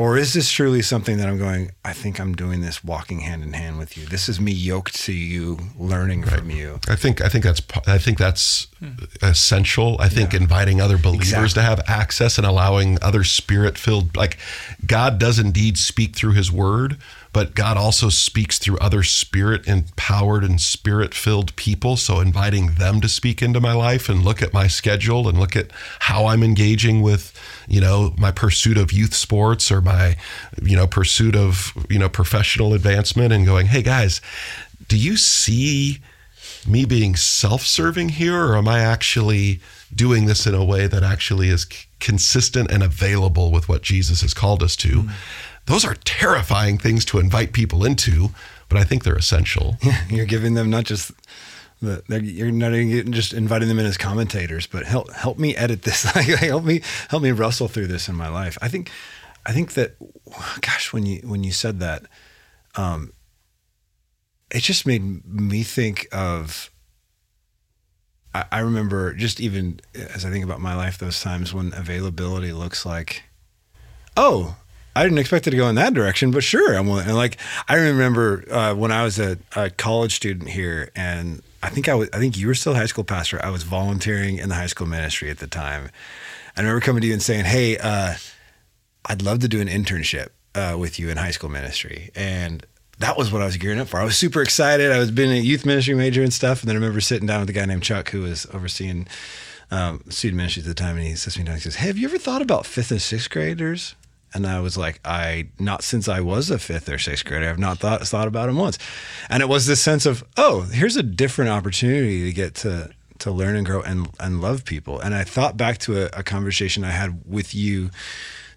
Or 0.00 0.16
is 0.16 0.32
this 0.32 0.50
truly 0.50 0.80
something 0.80 1.18
that 1.18 1.28
I'm 1.28 1.36
going, 1.36 1.72
I 1.84 1.92
think 1.92 2.18
I'm 2.18 2.34
doing 2.34 2.62
this 2.62 2.82
walking 2.82 3.20
hand 3.20 3.42
in 3.42 3.52
hand 3.52 3.78
with 3.78 3.98
you. 3.98 4.06
This 4.06 4.30
is 4.30 4.40
me 4.40 4.50
yoked 4.50 4.94
to 5.04 5.12
you, 5.12 5.58
learning 5.78 6.22
from 6.24 6.48
you. 6.50 6.80
I 6.88 6.96
think 6.96 7.20
I 7.20 7.28
think 7.28 7.44
that's 7.44 7.60
I 7.86 7.98
think 7.98 8.16
that's 8.16 8.68
essential. 9.20 9.96
I 10.00 10.08
think 10.08 10.32
inviting 10.32 10.80
other 10.80 10.96
believers 10.96 11.28
Exactly. 11.32 11.54
to 11.54 11.62
have 11.62 11.80
access 11.86 12.38
and 12.38 12.46
allowing 12.46 12.96
other 13.02 13.24
spirit 13.24 13.76
filled 13.76 14.16
like 14.16 14.38
God 14.86 15.18
does 15.18 15.38
indeed 15.38 15.76
speak 15.76 16.16
through 16.16 16.32
his 16.32 16.50
word, 16.50 16.96
but 17.32 17.54
God 17.54 17.76
also 17.76 18.08
speaks 18.08 18.58
through 18.58 18.78
other 18.78 19.02
spirit 19.02 19.66
empowered 19.66 20.42
and 20.42 20.60
spirit 20.60 21.14
filled 21.14 21.54
people. 21.56 21.96
So 21.96 22.20
inviting 22.20 22.74
them 22.74 23.00
to 23.00 23.08
speak 23.08 23.40
into 23.40 23.60
my 23.60 23.72
life 23.72 24.08
and 24.08 24.24
look 24.24 24.42
at 24.42 24.52
my 24.52 24.66
schedule 24.66 25.28
and 25.28 25.38
look 25.38 25.54
at 25.54 25.70
how 26.00 26.26
I'm 26.26 26.42
engaging 26.42 27.02
with, 27.02 27.38
you 27.68 27.80
know, 27.80 28.14
my 28.18 28.32
pursuit 28.32 28.76
of 28.76 28.92
youth 28.92 29.14
sports 29.14 29.70
or 29.70 29.80
my, 29.80 30.16
you 30.60 30.76
know, 30.76 30.86
pursuit 30.86 31.36
of, 31.36 31.72
you 31.88 31.98
know, 31.98 32.08
professional 32.08 32.74
advancement 32.74 33.32
and 33.32 33.46
going, 33.46 33.66
hey 33.66 33.82
guys, 33.82 34.20
do 34.88 34.98
you 34.98 35.16
see 35.16 36.00
me 36.66 36.84
being 36.84 37.16
self-serving 37.16 38.10
here 38.10 38.44
or 38.44 38.56
am 38.56 38.68
i 38.68 38.80
actually 38.80 39.60
doing 39.94 40.26
this 40.26 40.46
in 40.46 40.54
a 40.54 40.64
way 40.64 40.86
that 40.86 41.02
actually 41.02 41.48
is 41.48 41.66
consistent 42.00 42.70
and 42.70 42.82
available 42.82 43.50
with 43.50 43.68
what 43.68 43.82
jesus 43.82 44.20
has 44.20 44.34
called 44.34 44.62
us 44.62 44.76
to 44.76 45.02
hmm. 45.02 45.08
Those 45.70 45.84
are 45.84 45.94
terrifying 46.04 46.76
things 46.76 47.04
to 47.04 47.18
invite 47.18 47.52
people 47.52 47.84
into 47.84 48.28
but 48.68 48.78
i 48.78 48.84
think 48.84 49.04
they're 49.04 49.16
essential 49.16 49.76
You're 50.08 50.26
giving 50.26 50.54
them 50.54 50.68
not 50.70 50.84
just 50.84 51.12
the 51.80 52.02
you're 52.22 52.50
not 52.50 52.74
even 52.74 53.12
just 53.12 53.32
inviting 53.32 53.68
them 53.68 53.78
in 53.78 53.86
as 53.86 53.96
commentators, 53.96 54.66
but 54.66 54.84
help 54.84 55.10
help 55.12 55.38
me 55.38 55.56
edit 55.56 55.82
this. 55.82 56.04
Like 56.14 56.26
help 56.26 56.64
me 56.64 56.82
help 57.08 57.22
me 57.22 57.32
wrestle 57.32 57.68
through 57.68 57.86
this 57.86 58.08
in 58.08 58.16
my 58.16 58.28
life. 58.28 58.58
I 58.60 58.68
think 58.68 58.90
I 59.46 59.52
think 59.52 59.72
that 59.74 59.96
gosh, 60.60 60.92
when 60.92 61.06
you 61.06 61.20
when 61.24 61.42
you 61.42 61.52
said 61.52 61.80
that, 61.80 62.02
um, 62.76 63.12
it 64.50 64.60
just 64.62 64.86
made 64.86 65.24
me 65.24 65.62
think 65.62 66.06
of. 66.12 66.70
I, 68.34 68.44
I 68.52 68.58
remember 68.60 69.14
just 69.14 69.40
even 69.40 69.80
as 69.94 70.24
I 70.24 70.30
think 70.30 70.44
about 70.44 70.60
my 70.60 70.76
life, 70.76 70.98
those 70.98 71.20
times 71.20 71.54
when 71.54 71.72
availability 71.74 72.52
looks 72.52 72.84
like, 72.84 73.24
oh, 74.16 74.56
I 74.94 75.04
didn't 75.04 75.18
expect 75.18 75.46
it 75.46 75.50
to 75.52 75.56
go 75.56 75.68
in 75.68 75.76
that 75.76 75.94
direction, 75.94 76.30
but 76.30 76.42
sure, 76.42 76.74
I'm 76.74 76.88
willing. 76.88 77.06
And 77.06 77.16
like 77.16 77.36
I 77.68 77.76
remember 77.76 78.44
uh, 78.50 78.74
when 78.74 78.90
I 78.90 79.04
was 79.04 79.18
a, 79.18 79.38
a 79.54 79.70
college 79.70 80.14
student 80.14 80.48
here, 80.50 80.90
and 80.96 81.42
I 81.62 81.68
think 81.68 81.88
I 81.88 81.94
was, 81.94 82.08
I 82.12 82.18
think 82.18 82.36
you 82.36 82.46
were 82.46 82.54
still 82.54 82.74
high 82.74 82.86
school 82.86 83.04
pastor. 83.04 83.40
I 83.44 83.50
was 83.50 83.62
volunteering 83.62 84.38
in 84.38 84.48
the 84.48 84.56
high 84.56 84.66
school 84.66 84.86
ministry 84.86 85.30
at 85.30 85.38
the 85.38 85.46
time. 85.46 85.90
I 86.56 86.60
remember 86.60 86.80
coming 86.80 87.02
to 87.02 87.06
you 87.06 87.12
and 87.12 87.22
saying, 87.22 87.44
"Hey, 87.44 87.78
uh, 87.78 88.14
I'd 89.04 89.22
love 89.22 89.38
to 89.40 89.48
do 89.48 89.60
an 89.60 89.68
internship 89.68 90.28
uh, 90.54 90.76
with 90.78 90.98
you 90.98 91.08
in 91.08 91.18
high 91.18 91.30
school 91.30 91.50
ministry," 91.50 92.10
and 92.16 92.66
that 92.98 93.16
was 93.16 93.32
what 93.32 93.42
I 93.42 93.46
was 93.46 93.56
gearing 93.56 93.78
up 93.78 93.88
for. 93.88 94.00
I 94.00 94.04
was 94.04 94.16
super 94.16 94.42
excited. 94.42 94.90
I 94.90 94.98
was 94.98 95.10
being 95.10 95.30
a 95.30 95.36
youth 95.36 95.64
ministry 95.64 95.94
major 95.94 96.22
and 96.22 96.32
stuff, 96.32 96.62
and 96.62 96.68
then 96.68 96.76
I 96.76 96.80
remember 96.80 97.00
sitting 97.00 97.28
down 97.28 97.40
with 97.40 97.50
a 97.50 97.54
guy 97.54 97.64
named 97.64 97.84
Chuck 97.84 98.10
who 98.10 98.22
was 98.22 98.46
overseeing 98.52 99.06
um, 99.70 100.02
student 100.08 100.36
ministry 100.36 100.62
at 100.62 100.66
the 100.66 100.74
time, 100.74 100.96
and 100.96 101.06
he 101.06 101.14
sits 101.14 101.38
me 101.38 101.44
down. 101.44 101.54
He 101.54 101.60
says, 101.60 101.76
"Hey, 101.76 101.86
have 101.86 101.98
you 101.98 102.08
ever 102.08 102.18
thought 102.18 102.42
about 102.42 102.66
fifth 102.66 102.90
and 102.90 103.00
sixth 103.00 103.30
graders?" 103.30 103.94
And 104.32 104.46
I 104.46 104.60
was 104.60 104.76
like, 104.76 105.00
I 105.04 105.48
not 105.58 105.82
since 105.82 106.08
I 106.08 106.20
was 106.20 106.50
a 106.50 106.58
fifth 106.58 106.88
or 106.88 106.98
sixth 106.98 107.24
grader, 107.24 107.48
I've 107.48 107.58
not 107.58 107.78
thought 107.78 108.06
thought 108.06 108.28
about 108.28 108.48
him 108.48 108.56
once. 108.56 108.78
And 109.28 109.42
it 109.42 109.48
was 109.48 109.66
this 109.66 109.82
sense 109.82 110.06
of, 110.06 110.24
oh, 110.36 110.62
here's 110.62 110.96
a 110.96 111.02
different 111.02 111.50
opportunity 111.50 112.24
to 112.24 112.32
get 112.32 112.54
to 112.56 112.90
to 113.20 113.30
learn 113.30 113.56
and 113.56 113.66
grow 113.66 113.82
and 113.82 114.08
and 114.20 114.40
love 114.40 114.64
people. 114.64 115.00
And 115.00 115.14
I 115.14 115.24
thought 115.24 115.56
back 115.56 115.78
to 115.78 116.02
a, 116.02 116.20
a 116.20 116.22
conversation 116.22 116.84
I 116.84 116.90
had 116.90 117.22
with 117.26 117.54
you, 117.54 117.90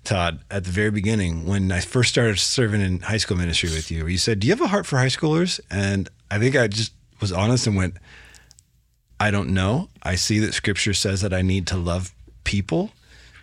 Todd, 0.03 0.39
at 0.51 0.63
the 0.63 0.71
very 0.71 0.91
beginning 0.91 1.45
when 1.45 1.71
I 1.71 1.79
first 1.79 2.09
started 2.09 2.39
serving 2.39 2.81
in 2.81 2.99
high 2.99 3.17
school 3.17 3.37
ministry 3.37 3.69
with 3.69 3.89
you, 3.89 4.03
where 4.03 4.09
you 4.09 4.17
said, 4.17 4.39
"Do 4.39 4.47
you 4.47 4.53
have 4.53 4.61
a 4.61 4.67
heart 4.67 4.85
for 4.85 4.97
high 4.97 5.07
schoolers?" 5.07 5.59
And 5.71 6.09
I 6.29 6.39
think 6.39 6.55
I 6.55 6.67
just 6.67 6.93
was 7.19 7.31
honest 7.31 7.67
and 7.67 7.75
went, 7.75 7.95
I 9.19 9.31
don't 9.31 9.51
know. 9.51 9.87
I 10.03 10.15
see 10.15 10.39
that 10.39 10.53
scripture 10.53 10.93
says 10.93 11.21
that 11.21 11.33
I 11.33 11.41
need 11.41 11.67
to 11.67 11.77
love 11.77 12.13
people, 12.43 12.91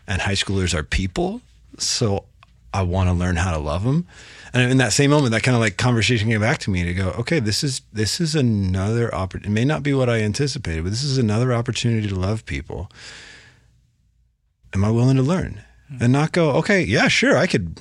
and 0.06 0.20
high 0.20 0.34
schoolers 0.34 0.74
are 0.74 0.82
people. 0.82 1.40
So 1.78 2.24
I 2.72 2.82
want 2.82 3.08
to 3.08 3.12
learn 3.12 3.36
how 3.36 3.52
to 3.52 3.58
love 3.58 3.84
them. 3.84 4.06
And 4.52 4.70
in 4.70 4.78
that 4.78 4.92
same 4.92 5.10
moment, 5.10 5.32
that 5.32 5.42
kind 5.42 5.54
of 5.54 5.60
like 5.60 5.76
conversation 5.76 6.28
came 6.28 6.40
back 6.40 6.58
to 6.58 6.70
me 6.70 6.84
to 6.84 6.94
go, 6.94 7.10
okay, 7.10 7.40
this 7.40 7.62
is 7.62 7.82
this 7.92 8.20
is 8.20 8.34
another 8.34 9.14
opportunity. 9.14 9.50
It 9.50 9.54
may 9.54 9.64
not 9.64 9.82
be 9.82 9.92
what 9.92 10.08
I 10.08 10.20
anticipated, 10.20 10.84
but 10.84 10.90
this 10.90 11.02
is 11.02 11.18
another 11.18 11.52
opportunity 11.52 12.08
to 12.08 12.14
love 12.14 12.46
people. 12.46 12.90
Am 14.72 14.84
I 14.84 14.90
willing 14.90 15.16
to 15.16 15.22
learn 15.22 15.62
hmm. 15.88 16.02
and 16.02 16.12
not 16.12 16.32
go, 16.32 16.50
okay, 16.52 16.82
yeah, 16.82 17.08
sure, 17.08 17.36
I 17.36 17.46
could 17.46 17.78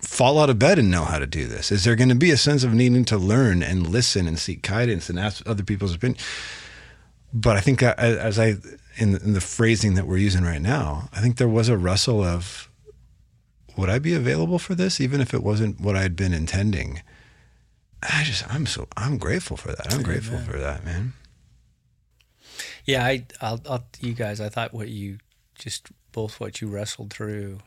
fall 0.00 0.38
out 0.38 0.50
of 0.50 0.58
bed 0.58 0.78
and 0.78 0.90
know 0.90 1.04
how 1.04 1.18
to 1.18 1.26
do 1.26 1.46
this? 1.46 1.70
Is 1.70 1.84
there 1.84 1.96
going 1.96 2.08
to 2.08 2.14
be 2.14 2.30
a 2.30 2.36
sense 2.36 2.64
of 2.64 2.74
needing 2.74 3.04
to 3.06 3.16
learn 3.16 3.62
and 3.62 3.86
listen 3.86 4.26
and 4.26 4.38
seek 4.38 4.62
guidance 4.62 5.08
and 5.08 5.18
ask 5.18 5.46
other 5.46 5.62
people's 5.62 5.94
opinion? 5.94 6.18
But 7.32 7.56
I 7.56 7.60
think 7.60 7.82
as 7.82 8.38
I 8.38 8.56
in 8.96 9.12
the, 9.12 9.22
in 9.22 9.32
the 9.32 9.40
phrasing 9.40 9.94
that 9.94 10.06
we're 10.06 10.18
using 10.18 10.42
right 10.42 10.60
now, 10.60 11.08
I 11.12 11.20
think 11.20 11.36
there 11.36 11.48
was 11.48 11.68
a 11.70 11.78
rustle 11.78 12.22
of 12.22 12.68
would 13.76 13.88
I 13.88 13.98
be 13.98 14.14
available 14.14 14.58
for 14.58 14.74
this 14.74 15.00
even 15.00 15.20
if 15.20 15.32
it 15.34 15.42
wasn't 15.42 15.80
what 15.80 15.96
I 15.96 16.02
had 16.02 16.16
been 16.16 16.32
intending? 16.32 17.02
I 18.02 18.24
just 18.24 18.52
I'm 18.52 18.66
so 18.66 18.88
I'm 18.96 19.18
grateful 19.18 19.56
for 19.56 19.68
that. 19.68 19.86
I'm 19.86 20.00
Amen. 20.00 20.04
grateful 20.04 20.38
for 20.38 20.58
that, 20.58 20.84
man. 20.84 21.12
Yeah, 22.84 23.04
I 23.04 23.26
I'll, 23.40 23.60
I'll 23.68 23.84
you 24.00 24.14
guys 24.14 24.40
I 24.40 24.48
thought 24.48 24.74
what 24.74 24.88
you 24.88 25.18
just 25.54 25.90
both 26.10 26.40
what 26.40 26.60
you 26.60 26.68
wrestled 26.68 27.12
through 27.12 27.58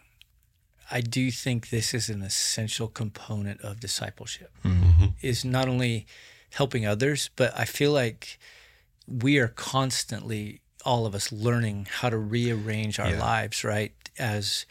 I 0.92 1.02
do 1.02 1.32
think 1.32 1.70
this 1.70 1.94
is 1.94 2.10
an 2.10 2.22
essential 2.22 2.88
component 2.88 3.62
of 3.62 3.80
discipleship. 3.80 4.52
Mm-hmm. 4.64 5.06
Is 5.22 5.44
not 5.44 5.68
only 5.68 6.06
helping 6.52 6.86
others, 6.86 7.30
but 7.36 7.58
I 7.58 7.66
feel 7.66 7.92
like 7.92 8.38
we 9.08 9.38
are 9.40 9.48
constantly 9.48 10.62
all 10.84 11.06
of 11.06 11.16
us 11.16 11.32
learning 11.32 11.88
how 11.90 12.10
to 12.10 12.18
rearrange 12.18 13.00
our 13.00 13.10
yeah. 13.10 13.20
lives, 13.20 13.64
right? 13.64 13.94
As 14.20 14.66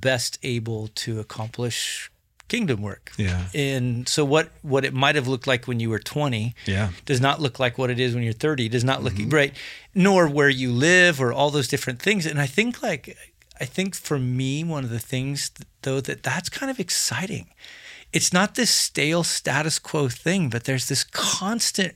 best 0.00 0.38
able 0.42 0.88
to 0.88 1.20
accomplish 1.20 2.10
kingdom 2.48 2.82
work. 2.82 3.12
Yeah. 3.16 3.44
And 3.54 4.06
so 4.06 4.24
what 4.24 4.50
what 4.60 4.84
it 4.84 4.92
might 4.92 5.14
have 5.14 5.26
looked 5.26 5.46
like 5.46 5.66
when 5.66 5.80
you 5.80 5.88
were 5.88 5.98
20 5.98 6.54
yeah. 6.66 6.90
does 7.06 7.20
not 7.20 7.40
look 7.40 7.58
like 7.58 7.78
what 7.78 7.88
it 7.88 7.98
is 7.98 8.14
when 8.14 8.22
you're 8.22 8.34
30, 8.34 8.68
does 8.68 8.84
not 8.84 9.02
look 9.02 9.14
mm-hmm. 9.14 9.30
right 9.30 9.54
nor 9.94 10.28
where 10.28 10.50
you 10.50 10.70
live 10.70 11.20
or 11.20 11.32
all 11.32 11.50
those 11.50 11.68
different 11.68 12.00
things. 12.00 12.26
And 12.26 12.38
I 12.38 12.46
think 12.46 12.82
like 12.82 13.16
I 13.60 13.64
think 13.64 13.94
for 13.94 14.18
me, 14.18 14.64
one 14.64 14.84
of 14.84 14.90
the 14.90 14.98
things 14.98 15.50
though 15.82 16.00
that 16.00 16.22
that's 16.22 16.48
kind 16.48 16.70
of 16.70 16.78
exciting. 16.78 17.48
It's 18.12 18.32
not 18.32 18.54
this 18.54 18.70
stale 18.70 19.24
status 19.24 19.78
quo 19.78 20.08
thing, 20.10 20.50
but 20.50 20.64
there's 20.64 20.88
this 20.88 21.04
constant 21.04 21.94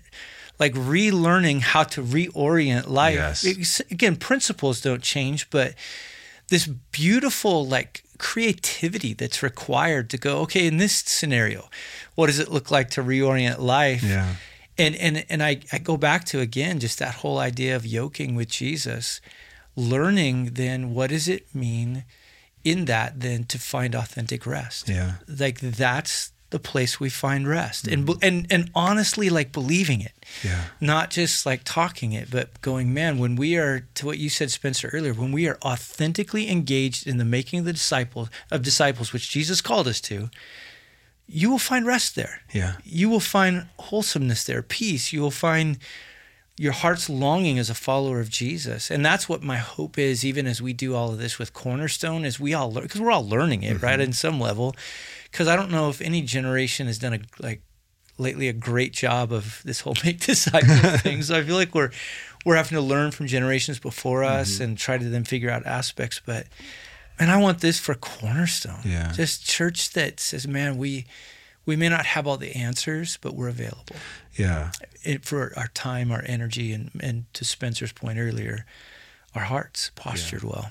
like 0.59 0.72
relearning 0.72 1.61
how 1.61 1.82
to 1.82 2.02
reorient 2.02 2.88
life. 2.88 3.42
Yes. 3.44 3.80
again, 3.90 4.16
principles 4.16 4.80
don't 4.80 5.02
change, 5.02 5.50
but 5.50 5.74
this 6.48 6.66
beautiful 6.66 7.66
like 7.66 8.04
creativity 8.18 9.14
that's 9.14 9.42
required 9.42 10.11
to 10.11 10.18
go, 10.18 10.38
okay, 10.40 10.66
in 10.66 10.76
this 10.78 10.94
scenario, 10.94 11.68
what 12.14 12.26
does 12.26 12.38
it 12.38 12.50
look 12.50 12.70
like 12.70 12.90
to 12.90 13.02
reorient 13.02 13.59
life? 13.59 14.02
Yeah. 14.02 14.35
And 14.78 14.94
and 14.96 15.24
and 15.28 15.42
I, 15.42 15.61
I 15.72 15.78
go 15.78 15.96
back 15.96 16.24
to 16.26 16.40
again 16.40 16.80
just 16.80 16.98
that 16.98 17.16
whole 17.16 17.38
idea 17.38 17.74
of 17.76 17.87
yoking 17.87 18.35
with 18.35 18.48
Jesus 18.48 19.20
learning 19.76 20.54
then 20.54 20.94
what 20.94 21.11
does 21.11 21.28
it 21.28 21.54
mean 21.54 22.04
in 22.64 22.87
that 22.87 23.20
then 23.20 23.44
to 23.44 23.59
find 23.59 23.94
authentic 23.94 24.46
rest 24.46 24.88
yeah 24.88 25.16
like 25.28 25.61
that's 25.61 26.32
the 26.50 26.59
place 26.59 27.00
we 27.00 27.11
find 27.11 27.48
rest 27.48 27.87
mm-hmm. 27.87 28.11
and 28.11 28.22
and 28.22 28.46
and 28.50 28.70
honestly 28.74 29.28
like 29.28 29.50
believing 29.52 30.00
it 30.00 30.12
yeah 30.44 30.64
not 30.80 31.11
just 31.11 31.44
like 31.44 31.62
talking 31.64 32.12
it 32.12 32.30
but 32.30 32.61
going 32.61 32.94
man 32.94 33.18
when 33.18 33.35
we 33.35 33.56
are 33.56 33.87
to 33.94 34.06
what 34.06 34.18
you 34.18 34.28
said 34.28 34.50
spencer 34.50 34.88
earlier 34.92 35.12
when 35.12 35.32
we 35.32 35.48
are 35.48 35.59
authentically 35.62 36.48
engaged 36.48 37.06
in 37.06 37.18
the 37.18 37.24
making 37.24 37.61
of 37.61 37.64
the 37.64 37.72
disciples 37.72 38.28
of 38.50 38.62
disciples 38.62 39.12
which 39.12 39.30
jesus 39.30 39.61
called 39.61 39.88
us 39.88 40.00
to 40.00 40.30
you 41.26 41.50
will 41.50 41.59
find 41.59 41.85
rest 41.85 42.14
there 42.14 42.42
yeah 42.52 42.74
you 42.85 43.09
will 43.09 43.20
find 43.20 43.66
wholesomeness 43.78 44.44
there 44.44 44.62
peace 44.62 45.12
you 45.12 45.20
will 45.20 45.32
find 45.32 45.78
your 46.59 46.72
heart's 46.72 47.11
longing 47.11 47.59
as 47.59 47.68
a 47.68 47.74
follower 47.74 48.18
of 48.18 48.30
Jesus. 48.30 48.90
And 48.90 49.04
that's 49.04 49.28
what 49.28 49.42
my 49.42 49.56
hope 49.56 49.98
is, 49.98 50.24
even 50.24 50.46
as 50.46 50.62
we 50.62 50.72
do 50.72 50.94
all 50.94 51.11
of 51.11 51.18
this 51.18 51.38
with 51.38 51.52
Cornerstone, 51.52 52.24
is 52.24 52.40
we 52.40 52.54
all 52.54 52.72
learn, 52.72 52.85
because 52.85 53.00
we're 53.00 53.11
all 53.11 53.28
learning 53.28 53.62
it, 53.62 53.76
mm-hmm. 53.76 53.85
right, 53.85 54.00
in 54.00 54.14
some 54.14 54.40
level. 54.40 54.74
Because 55.31 55.49
I 55.49 55.57
don't 55.57 55.71
know 55.71 55.89
if 55.91 56.01
any 56.01 56.23
generation 56.23 56.87
has 56.87 56.99
done 56.99 57.15
a, 57.15 57.21
like, 57.41 57.62
lately 58.19 58.49
a 58.49 58.53
great 58.53 58.93
job 58.93 59.33
of 59.33 59.62
this 59.65 59.81
whole 59.81 59.95
make 60.05 60.21
disciples 60.21 60.81
thing. 61.03 61.23
So 61.23 61.37
I 61.37 61.43
feel 61.43 61.57
like 61.57 61.75
we're, 61.75 61.91
we're 62.45 62.57
having 62.57 62.77
to 62.77 62.83
learn 62.83 63.11
from 63.11 63.27
generations 63.27 63.79
before 63.79 64.25
us 64.25 64.55
mm-hmm. 64.55 64.65
and 64.65 64.79
try 64.79 64.99
to 64.99 65.05
then 65.09 65.25
figure 65.25 65.51
out 65.51 65.67
aspects. 65.67 66.21
But, 66.25 66.47
and 67.19 67.31
I 67.31 67.37
want 67.39 67.61
this 67.61 67.79
for 67.79 67.95
Cornerstone. 67.95 68.81
Yeah. 68.85 69.12
Just 69.12 69.47
church 69.47 69.93
that 69.93 70.21
says, 70.21 70.47
man, 70.47 70.77
we, 70.77 71.07
we 71.65 71.77
may 71.77 71.89
not 71.89 72.07
have 72.07 72.27
all 72.27 72.37
the 72.37 72.55
answers, 72.55 73.19
but 73.21 73.35
we're 73.35 73.49
available. 73.49 73.97
Yeah. 74.35 74.71
It, 75.03 75.25
for 75.25 75.53
our 75.57 75.69
time, 75.69 76.12
our 76.12 76.23
energy, 76.27 76.73
and, 76.73 76.91
and 77.01 77.33
to 77.35 77.45
Spencer's 77.45 77.93
point 77.93 78.19
earlier, 78.19 78.65
our 79.35 79.43
hearts 79.43 79.91
postured 79.95 80.43
yeah. 80.43 80.51
well. 80.51 80.69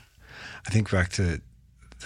I 0.66 0.72
think 0.72 0.90
back 0.90 1.10
to 1.14 1.42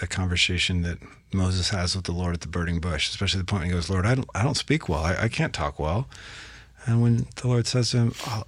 the 0.00 0.06
conversation 0.06 0.82
that 0.82 0.98
Moses 1.32 1.70
has 1.70 1.94
with 1.94 2.04
the 2.04 2.12
Lord 2.12 2.34
at 2.34 2.40
the 2.40 2.48
burning 2.48 2.80
bush, 2.80 3.08
especially 3.08 3.40
the 3.40 3.46
point 3.46 3.62
when 3.62 3.70
he 3.70 3.74
goes, 3.74 3.90
Lord, 3.90 4.06
I 4.06 4.14
don't, 4.14 4.28
I 4.34 4.42
don't 4.42 4.56
speak 4.56 4.88
well. 4.88 5.04
I, 5.04 5.24
I 5.24 5.28
can't 5.28 5.52
talk 5.52 5.78
well. 5.78 6.08
And 6.86 7.02
when 7.02 7.26
the 7.36 7.48
Lord 7.48 7.66
says 7.66 7.90
to 7.90 7.96
him, 7.98 8.12
oh, 8.26 8.44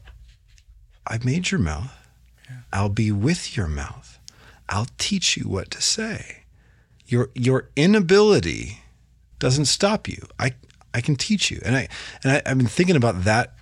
I 1.07 1.18
made 1.25 1.51
your 1.51 1.61
mouth. 1.61 1.92
Yeah. 2.49 2.57
I'll 2.73 2.88
be 2.88 3.12
with 3.12 3.57
your 3.57 3.68
mouth. 3.68 4.18
I'll 4.68 4.88
teach 4.99 5.37
you 5.37 5.49
what 5.49 5.71
to 5.73 5.83
say. 5.83 6.45
Your, 7.07 7.31
your 7.35 7.68
inability 7.77 8.83
doesn't 9.38 9.66
stop 9.66 10.09
you. 10.09 10.27
I 10.38 10.55
I 10.95 11.01
can 11.01 11.16
teach 11.16 11.51
you. 11.51 11.61
And 11.64 11.77
I 11.77 11.88
and 12.23 12.33
I, 12.33 12.42
I've 12.47 12.59
been 12.59 12.66
thinking 12.66 12.97
about 12.97 13.25
that 13.25 13.55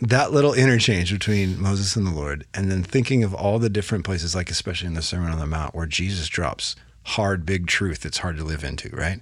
that 0.00 0.32
little 0.32 0.54
interchange 0.54 1.12
between 1.12 1.60
Moses 1.60 1.96
and 1.96 2.06
the 2.06 2.12
Lord, 2.12 2.46
and 2.54 2.70
then 2.70 2.84
thinking 2.84 3.24
of 3.24 3.34
all 3.34 3.58
the 3.58 3.70
different 3.70 4.04
places, 4.04 4.34
like 4.34 4.50
especially 4.50 4.86
in 4.86 4.94
the 4.94 5.02
Sermon 5.02 5.32
on 5.32 5.38
the 5.38 5.46
Mount, 5.46 5.74
where 5.74 5.86
Jesus 5.86 6.28
drops 6.28 6.76
hard, 7.08 7.46
big 7.46 7.66
truth 7.66 8.00
that's 8.00 8.18
hard 8.18 8.36
to 8.36 8.44
live 8.44 8.64
into, 8.64 8.88
right? 8.90 9.20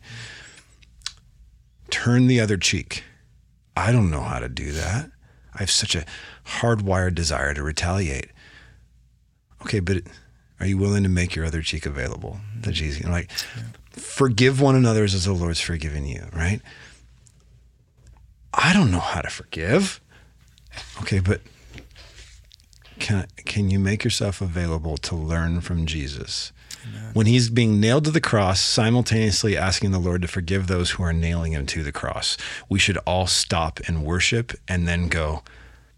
Turn 1.90 2.26
the 2.26 2.40
other 2.40 2.56
cheek. 2.56 3.04
I 3.76 3.92
don't 3.92 4.10
know 4.10 4.22
how 4.22 4.38
to 4.38 4.48
do 4.48 4.72
that. 4.72 5.10
I 5.54 5.58
have 5.60 5.70
such 5.70 5.94
a 5.94 6.04
hardwired 6.46 7.14
desire 7.14 7.54
to 7.54 7.62
retaliate. 7.62 8.30
Okay, 9.62 9.80
but 9.80 10.02
are 10.60 10.66
you 10.66 10.78
willing 10.78 11.02
to 11.02 11.08
make 11.08 11.34
your 11.34 11.44
other 11.44 11.62
cheek 11.62 11.86
available 11.86 12.38
to 12.62 12.72
Jesus? 12.72 13.00
You 13.00 13.06
know, 13.06 13.12
like, 13.12 13.30
yeah 13.56 13.62
forgive 13.96 14.60
one 14.60 14.76
another 14.76 15.04
as 15.04 15.24
the 15.24 15.32
Lord's 15.32 15.60
forgiven 15.60 16.06
you, 16.06 16.26
right? 16.32 16.60
I 18.52 18.72
don't 18.72 18.90
know 18.90 19.00
how 19.00 19.20
to 19.20 19.30
forgive. 19.30 20.00
Okay, 21.00 21.20
but 21.20 21.40
can 22.98 23.26
can 23.44 23.70
you 23.70 23.78
make 23.78 24.04
yourself 24.04 24.40
available 24.40 24.96
to 24.98 25.14
learn 25.14 25.60
from 25.60 25.86
Jesus? 25.86 26.52
Amen. 26.84 27.10
When 27.14 27.26
he's 27.26 27.50
being 27.50 27.80
nailed 27.80 28.04
to 28.04 28.10
the 28.10 28.20
cross, 28.20 28.60
simultaneously 28.60 29.56
asking 29.56 29.90
the 29.92 29.98
Lord 29.98 30.22
to 30.22 30.28
forgive 30.28 30.66
those 30.66 30.92
who 30.92 31.02
are 31.02 31.12
nailing 31.12 31.52
him 31.52 31.66
to 31.66 31.82
the 31.82 31.92
cross, 31.92 32.36
we 32.68 32.78
should 32.78 32.98
all 32.98 33.26
stop 33.26 33.80
and 33.86 34.04
worship 34.04 34.52
and 34.68 34.86
then 34.86 35.08
go, 35.08 35.42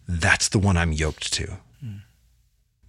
That's 0.06 0.48
the 0.48 0.58
one 0.58 0.76
I'm 0.76 0.92
yoked 0.92 1.32
to. 1.34 1.58
Hmm. 1.80 1.96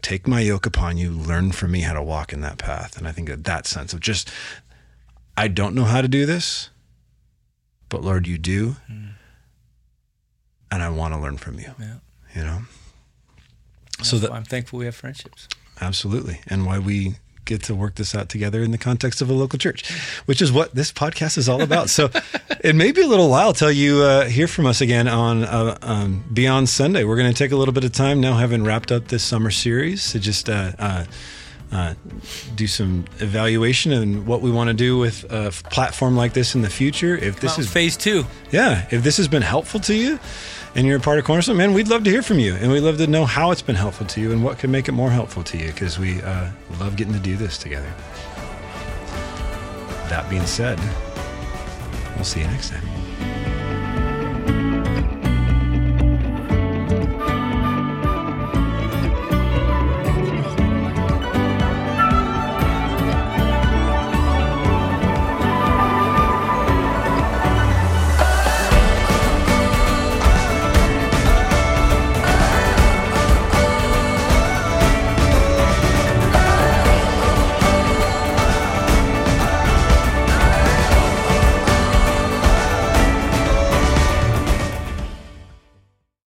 Take 0.02 0.28
my 0.28 0.42
yoke 0.42 0.66
upon 0.66 0.98
you, 0.98 1.12
learn 1.12 1.52
from 1.52 1.72
me 1.72 1.82
how 1.82 1.94
to 1.94 2.04
walk 2.04 2.34
in 2.34 2.42
that 2.42 2.58
path. 2.58 2.98
And 2.98 3.08
I 3.08 3.12
think 3.12 3.30
that 3.30 3.44
that 3.46 3.66
sense 3.66 3.94
of 3.94 4.00
just 4.00 4.32
I 5.40 5.48
don't 5.48 5.74
know 5.74 5.86
how 5.86 6.02
to 6.02 6.10
do 6.10 6.26
this, 6.26 6.70
but 7.88 8.04
Lord, 8.04 8.28
you 8.28 8.38
do. 8.38 8.76
Mm. 8.92 9.12
And 10.70 10.84
I 10.84 10.90
want 10.90 11.14
to 11.14 11.20
learn 11.20 11.38
from 11.38 11.60
you. 11.60 11.74
Yeah. 11.80 11.96
You 12.36 12.44
know? 12.44 12.60
So 14.04 14.18
that 14.18 14.34
I'm 14.34 14.44
thankful 14.44 14.80
we 14.80 14.86
have 14.86 14.96
friendships. 14.96 15.48
Absolutely. 15.80 16.42
And 16.48 16.66
why 16.66 16.78
we 16.78 17.16
get 17.50 17.64
to 17.64 17.76
work 17.76 17.96
this 17.96 18.16
out 18.16 18.30
together 18.30 18.62
in 18.62 18.72
the 18.72 18.78
context 18.78 19.22
of 19.22 19.30
a 19.30 19.34
local 19.34 19.60
church, 19.60 19.92
which 20.26 20.42
is 20.42 20.52
what 20.52 20.74
this 20.76 20.92
podcast 20.92 21.38
is 21.38 21.50
all 21.50 21.62
about. 21.62 21.90
So 21.90 22.10
it 22.64 22.76
may 22.76 22.92
be 22.92 23.02
a 23.02 23.08
little 23.08 23.30
while 23.30 23.54
till 23.54 23.72
you 23.72 24.04
uh, 24.04 24.26
hear 24.26 24.48
from 24.48 24.66
us 24.68 24.80
again 24.80 25.08
on 25.08 25.44
uh, 25.44 25.78
um, 25.82 26.24
Beyond 26.32 26.70
Sunday. 26.70 27.04
We're 27.04 27.18
going 27.18 27.34
to 27.34 27.38
take 27.38 27.52
a 27.52 27.56
little 27.56 27.74
bit 27.74 27.84
of 27.84 27.92
time 27.92 28.22
now, 28.22 28.38
having 28.38 28.64
wrapped 28.64 28.92
up 28.92 29.08
this 29.08 29.24
summer 29.24 29.52
series, 29.52 30.12
to 30.12 30.20
just 30.20 30.50
uh, 30.50 30.72
uh 30.78 31.06
uh, 31.72 31.94
do 32.56 32.66
some 32.66 33.06
evaluation 33.20 33.92
and 33.92 34.26
what 34.26 34.42
we 34.42 34.50
want 34.50 34.70
to 34.70 34.74
do 34.74 34.98
with 34.98 35.24
a 35.32 35.52
platform 35.70 36.16
like 36.16 36.34
this 36.34 36.56
in 36.56 36.64
the 36.64 36.70
future. 36.70 37.16
If 37.16 37.42
this 37.42 37.58
well, 37.58 37.60
is 37.60 37.72
phase 37.72 37.96
two, 37.96 38.26
yeah, 38.50 38.88
if 38.90 39.04
this 39.04 39.18
has 39.18 39.28
been 39.28 39.44
helpful 39.44 39.80
to 39.82 39.94
you 39.94 40.20
and 40.80 40.88
you're 40.88 40.96
a 40.96 41.02
part 41.02 41.20
of 41.20 41.26
Cornerstone, 41.26 41.58
man, 41.58 41.74
we'd 41.74 41.90
love 41.90 42.06
to 42.06 42.10
hear 42.10 42.22
from 42.22 42.40
you 42.40 42.56
and 42.56 42.72
we'd 42.72 42.80
love 42.80 42.98
to 43.00 43.08
know 43.08 43.26
how 43.26 43.52
it's 43.52 43.62
been 43.62 43.76
helpful 43.76 44.06
to 44.08 44.22
you 44.22 44.32
and 44.32 44.42
what 44.42 44.60
can 44.60 44.72
make 44.72 44.88
it 44.88 44.94
more 44.94 45.10
helpful 45.10 45.44
to 45.44 45.58
you 45.58 45.68
because 45.68 46.00
we 46.00 46.22
uh, 46.22 46.50
love 46.80 46.96
getting 46.96 47.12
to 47.12 47.20
do 47.20 47.36
this 47.36 47.58
together. 47.58 47.94
That 50.08 50.26
being 50.30 50.46
said, 50.46 50.80
we'll 52.16 52.24
see 52.24 52.40
you 52.40 52.48
next 52.48 52.70
time. 52.70 52.89